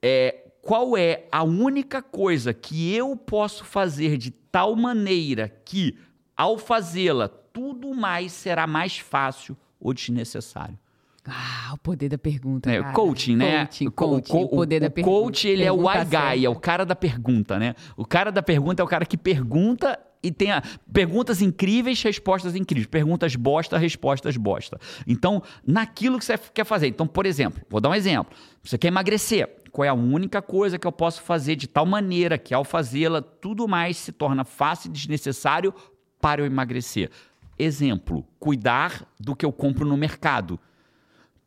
[0.02, 5.96] É, qual é a única coisa que eu posso fazer de tal maneira que,
[6.36, 10.78] ao fazê-la, tudo mais será mais fácil ou desnecessário?
[11.26, 12.70] Ah, o poder da pergunta.
[12.70, 13.64] É, coaching, né?
[13.64, 15.16] Coaching, O co- coaching, co- o poder da o pergunta.
[15.20, 17.74] coach, ele é o Pergunta why guy, é o cara da pergunta, né?
[17.96, 20.62] O cara da pergunta é o cara que pergunta e tem a-
[20.92, 22.86] perguntas incríveis, respostas incríveis.
[22.86, 24.78] Perguntas bosta, respostas bosta.
[25.06, 26.88] Então, naquilo que você quer fazer.
[26.88, 28.36] Então, por exemplo, vou dar um exemplo.
[28.62, 29.48] Você quer emagrecer.
[29.70, 33.20] Qual é a única coisa que eu posso fazer de tal maneira que, ao fazê-la,
[33.22, 35.72] tudo mais se torna fácil e desnecessário
[36.20, 37.10] para eu emagrecer?
[37.58, 40.58] Exemplo, cuidar do que eu compro no mercado.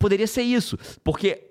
[0.02, 1.44] Poderia ser isso, porque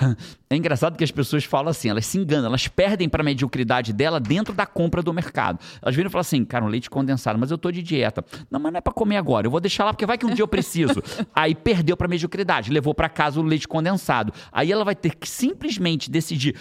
[0.48, 3.92] é engraçado que as pessoas falam assim, elas se enganam, elas perdem para a mediocridade
[3.92, 5.58] dela dentro da compra do mercado.
[5.82, 8.24] Elas viram e falam assim, cara, um leite condensado, mas eu tô de dieta.
[8.50, 10.32] Não, mas não é para comer agora, eu vou deixar lá porque vai que um
[10.34, 11.02] dia eu preciso.
[11.34, 14.32] Aí perdeu para mediocridade, levou para casa o leite condensado.
[14.50, 16.56] Aí ela vai ter que simplesmente decidir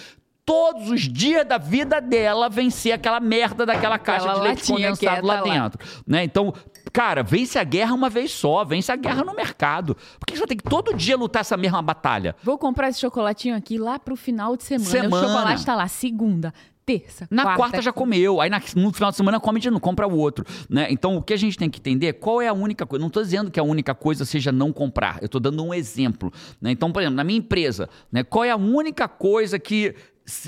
[0.50, 5.28] todos os dias da vida dela vencer aquela merda daquela caixa Aquela de leite condensado
[5.28, 5.42] lá lá.
[5.44, 5.80] dentro.
[6.08, 6.24] Né?
[6.24, 6.52] Então,
[6.92, 9.96] cara, vence a guerra uma vez só, vence a guerra no mercado.
[10.20, 12.36] Por que você vai ter que todo dia lutar essa mesma batalha?
[12.44, 14.90] Vou comprar esse chocolatinho aqui lá pro final de semana.
[14.90, 15.16] Semana.
[15.26, 16.54] O chocolate tá lá segunda,
[16.86, 19.80] terça, Na quarta, quarta, já comeu, aí na- no final de semana come de novo,
[19.80, 20.44] compra o outro.
[20.68, 20.88] Né?
[20.90, 23.00] Então, o que a gente tem que entender é qual é a única coisa.
[23.02, 26.34] Não estou dizendo que a única coisa seja não comprar, eu estou dando um exemplo.
[26.60, 26.72] né?
[26.72, 29.94] Então, por exemplo, na minha empresa, né, qual é a única coisa que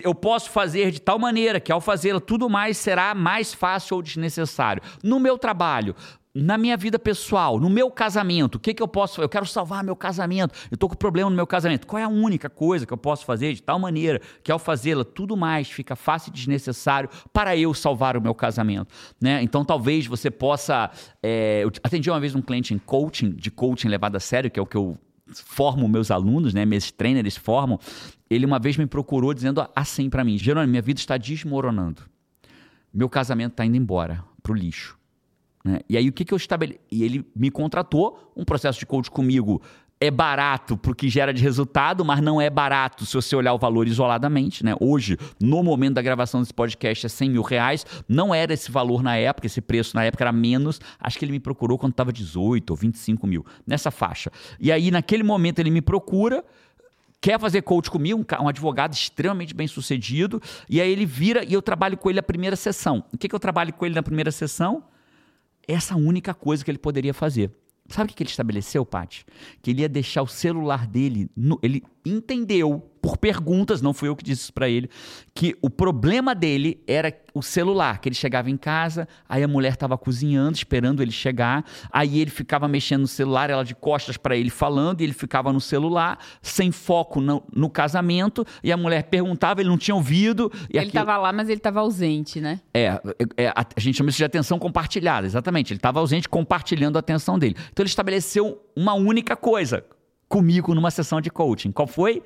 [0.03, 4.01] eu posso fazer de tal maneira que ao fazê-la tudo mais será mais fácil ou
[4.01, 4.81] desnecessário.
[5.03, 5.95] No meu trabalho,
[6.33, 9.83] na minha vida pessoal, no meu casamento, o que, que eu posso Eu quero salvar
[9.83, 11.85] meu casamento, eu estou com problema no meu casamento.
[11.85, 15.03] Qual é a única coisa que eu posso fazer de tal maneira que ao fazê-la,
[15.03, 18.93] tudo mais fica fácil e desnecessário para eu salvar o meu casamento?
[19.19, 19.43] Né?
[19.43, 20.89] Então talvez você possa.
[21.21, 24.59] É, eu atendi uma vez um cliente em coaching, de coaching levado a sério, que
[24.59, 24.97] é o que eu
[25.33, 27.79] formo meus alunos, né, meus trainers formam.
[28.29, 32.03] Ele uma vez me procurou dizendo assim para mim: Jerônimo, minha vida está desmoronando.
[32.93, 35.00] Meu casamento está indo embora, pro lixo.
[35.63, 35.79] Né?
[35.89, 36.79] E aí o que, que eu estabeleci?
[36.91, 39.61] E ele me contratou, um processo de coach comigo
[40.01, 43.53] é barato para o que gera de resultado, mas não é barato se você olhar
[43.53, 44.65] o valor isoladamente.
[44.65, 44.73] Né?
[44.79, 47.85] Hoje, no momento da gravação desse podcast, é 100 mil reais.
[48.09, 50.81] Não era esse valor na época, esse preço na época era menos.
[50.99, 54.31] Acho que ele me procurou quando estava 18 ou 25 mil, nessa faixa.
[54.59, 56.43] E aí, naquele momento, ele me procura
[57.21, 61.61] quer fazer coach comigo, um, advogado extremamente bem sucedido, e aí ele vira e eu
[61.61, 63.03] trabalho com ele a primeira sessão.
[63.13, 64.83] O que, que eu trabalho com ele na primeira sessão?
[65.67, 67.51] Essa única coisa que ele poderia fazer.
[67.87, 69.25] Sabe o que ele estabeleceu, Paty?
[69.61, 71.29] Que ele ia deixar o celular dele.
[71.35, 74.87] No, ele entendeu por perguntas, não fui eu que disse isso para ele,
[75.33, 79.73] que o problema dele era o celular, que ele chegava em casa, aí a mulher
[79.73, 84.35] estava cozinhando, esperando ele chegar, aí ele ficava mexendo no celular, ela de costas para
[84.35, 89.03] ele falando, e ele ficava no celular, sem foco no, no, casamento, e a mulher
[89.03, 90.51] perguntava, ele não tinha ouvido.
[90.69, 92.61] ele estava lá, mas ele estava ausente, né?
[92.71, 93.01] É,
[93.35, 95.73] é a, a, gente chama isso de atenção compartilhada, exatamente.
[95.73, 97.55] Ele estava ausente compartilhando a atenção dele.
[97.71, 99.83] Então ele estabeleceu uma única coisa
[100.31, 101.71] comigo numa sessão de coaching.
[101.71, 102.23] Qual foi?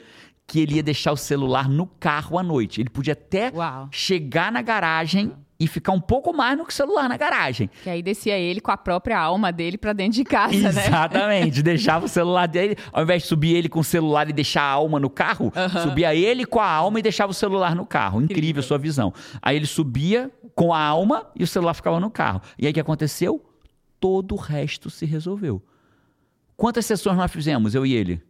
[0.47, 2.79] que ele ia deixar o celular no carro à noite.
[2.79, 3.89] Ele podia até Uau.
[3.91, 7.67] chegar na garagem e ficar um pouco mais no celular na garagem.
[7.83, 10.75] Que aí descia ele com a própria alma dele para dentro de casa, Exatamente.
[10.75, 10.87] né?
[10.87, 11.63] Exatamente.
[11.63, 14.69] deixava o celular dele, ao invés de subir ele com o celular e deixar a
[14.69, 15.81] alma no carro, uhum.
[15.81, 18.21] subia ele com a alma e deixava o celular no carro.
[18.21, 19.11] Incrível, Incrível sua visão.
[19.41, 22.41] Aí ele subia com a alma e o celular ficava no carro.
[22.59, 23.43] E aí o que aconteceu?
[23.99, 25.63] Todo o resto se resolveu.
[26.55, 28.21] Quantas sessões nós fizemos, eu e ele?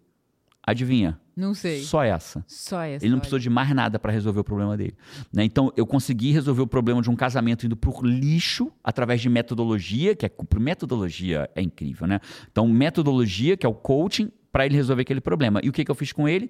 [0.65, 1.19] Adivinha?
[1.35, 1.83] Não sei.
[1.83, 2.43] Só essa.
[2.47, 3.05] Só essa.
[3.05, 4.95] Ele não precisou de mais nada para resolver o problema dele.
[5.31, 5.43] Né?
[5.43, 10.15] Então, eu consegui resolver o problema de um casamento indo pro lixo através de metodologia,
[10.15, 12.19] que é metodologia é incrível, né?
[12.51, 15.59] Então, metodologia, que é o coaching, para ele resolver aquele problema.
[15.61, 16.49] E o que, que eu fiz com ele?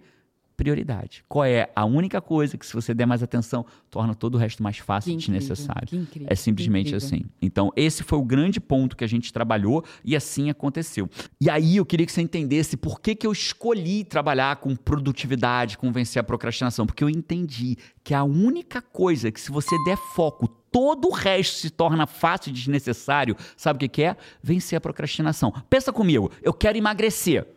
[0.55, 1.23] Prioridade.
[1.27, 4.63] Qual é a única coisa que, se você der mais atenção, torna todo o resto
[4.63, 5.87] mais fácil e desnecessário?
[5.91, 7.25] Incrível, é simplesmente assim.
[7.41, 11.09] Então, esse foi o grande ponto que a gente trabalhou e assim aconteceu.
[11.39, 15.77] E aí eu queria que você entendesse por que, que eu escolhi trabalhar com produtividade,
[15.77, 16.85] com vencer a procrastinação.
[16.85, 21.55] Porque eu entendi que a única coisa que, se você der foco, todo o resto
[21.55, 23.35] se torna fácil e desnecessário.
[23.55, 24.17] Sabe o que, que é?
[24.43, 25.53] Vencer a procrastinação.
[25.69, 27.47] Pensa comigo, eu quero emagrecer.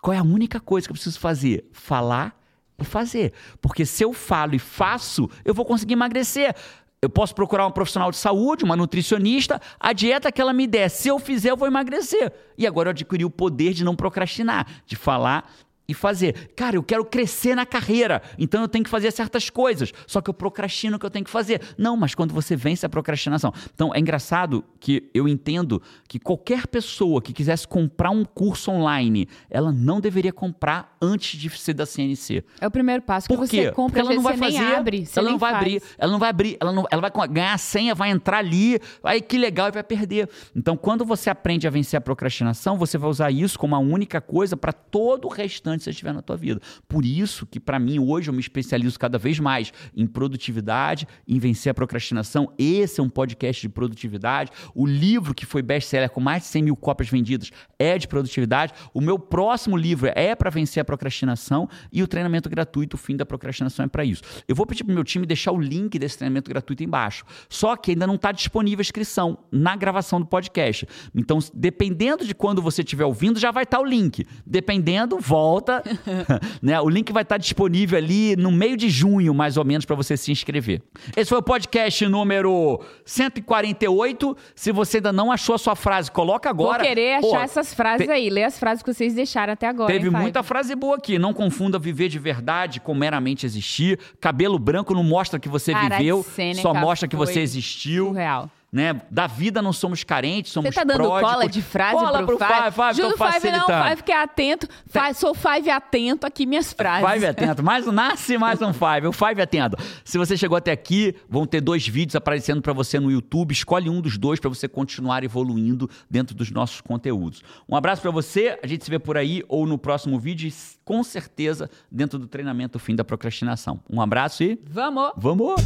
[0.00, 1.68] Qual é a única coisa que eu preciso fazer?
[1.72, 2.38] Falar
[2.78, 3.32] e fazer.
[3.60, 6.54] Porque se eu falo e faço, eu vou conseguir emagrecer.
[7.00, 10.88] Eu posso procurar um profissional de saúde, uma nutricionista, a dieta que ela me der,
[10.88, 12.32] se eu fizer, eu vou emagrecer.
[12.56, 15.48] E agora eu adquiri o poder de não procrastinar, de falar
[15.88, 16.50] e fazer.
[16.54, 19.90] Cara, eu quero crescer na carreira, então eu tenho que fazer certas coisas.
[20.06, 21.62] Só que eu procrastino o que eu tenho que fazer.
[21.78, 23.52] Não, mas quando você vence a procrastinação.
[23.74, 29.26] Então é engraçado que eu entendo que qualquer pessoa que quisesse comprar um curso online,
[29.48, 32.44] ela não deveria comprar antes de ser da CNC.
[32.60, 33.64] É o primeiro passo que Por quê?
[33.64, 35.62] você compra, Porque ela não vai fazer, abre, ela não vai faz.
[35.62, 38.78] abrir, ela não vai abrir, ela não, ela vai ganhar a senha, vai entrar ali,
[39.02, 40.28] aí que legal e vai perder.
[40.54, 44.20] Então, quando você aprende a vencer a procrastinação, você vai usar isso como a única
[44.20, 46.60] coisa para todo o restante onde você estiver na tua vida.
[46.86, 51.38] Por isso que, para mim, hoje eu me especializo cada vez mais em produtividade, em
[51.38, 52.52] vencer a procrastinação.
[52.58, 54.50] Esse é um podcast de produtividade.
[54.74, 58.72] O livro que foi best-seller com mais de 100 mil cópias vendidas é de produtividade.
[58.92, 63.16] O meu próximo livro é para vencer a procrastinação e o treinamento gratuito, o fim
[63.16, 64.22] da procrastinação, é para isso.
[64.46, 67.24] Eu vou pedir para o meu time deixar o link desse treinamento gratuito embaixo.
[67.48, 70.86] Só que ainda não está disponível a inscrição na gravação do podcast.
[71.14, 74.26] Então, dependendo de quando você estiver ouvindo, já vai estar tá o link.
[74.44, 75.82] Dependendo, volta volta.
[76.62, 76.80] né?
[76.80, 80.16] O link vai estar disponível ali no meio de junho, mais ou menos, para você
[80.16, 80.82] se inscrever.
[81.16, 84.36] Esse foi o podcast número 148.
[84.54, 86.78] Se você ainda não achou a sua frase, coloca agora.
[86.78, 88.10] Vou querer achar Pô, essas frases te...
[88.10, 88.30] aí.
[88.30, 89.92] Lê as frases que vocês deixaram até agora.
[89.92, 91.18] Teve hein, muita frase boa aqui.
[91.18, 93.98] Não confunda viver de verdade com meramente existir.
[94.20, 96.24] Cabelo branco não mostra que você Cara, viveu,
[96.60, 98.06] só mostra que você existiu.
[98.06, 99.00] Surreal né?
[99.10, 101.32] Da vida não somos carentes, somos Você tá dando pródigos.
[101.32, 102.70] cola de frase cola pro, pro Five?
[102.72, 104.68] Five, Juro, Five não, Five que é atento.
[104.86, 107.10] Five, sou Five atento aqui minhas frases.
[107.10, 107.62] Five atento.
[107.62, 109.06] Mais um nasce, mais um Five.
[109.06, 109.76] O Five atento.
[110.04, 113.52] Se você chegou até aqui, vão ter dois vídeos aparecendo para você no YouTube.
[113.52, 117.42] Escolhe um dos dois para você continuar evoluindo dentro dos nossos conteúdos.
[117.68, 118.58] Um abraço para você.
[118.62, 120.52] A gente se vê por aí ou no próximo vídeo,
[120.84, 123.80] com certeza dentro do treinamento Fim da Procrastinação.
[123.88, 125.12] Um abraço e vamos.
[125.16, 125.56] Vamos.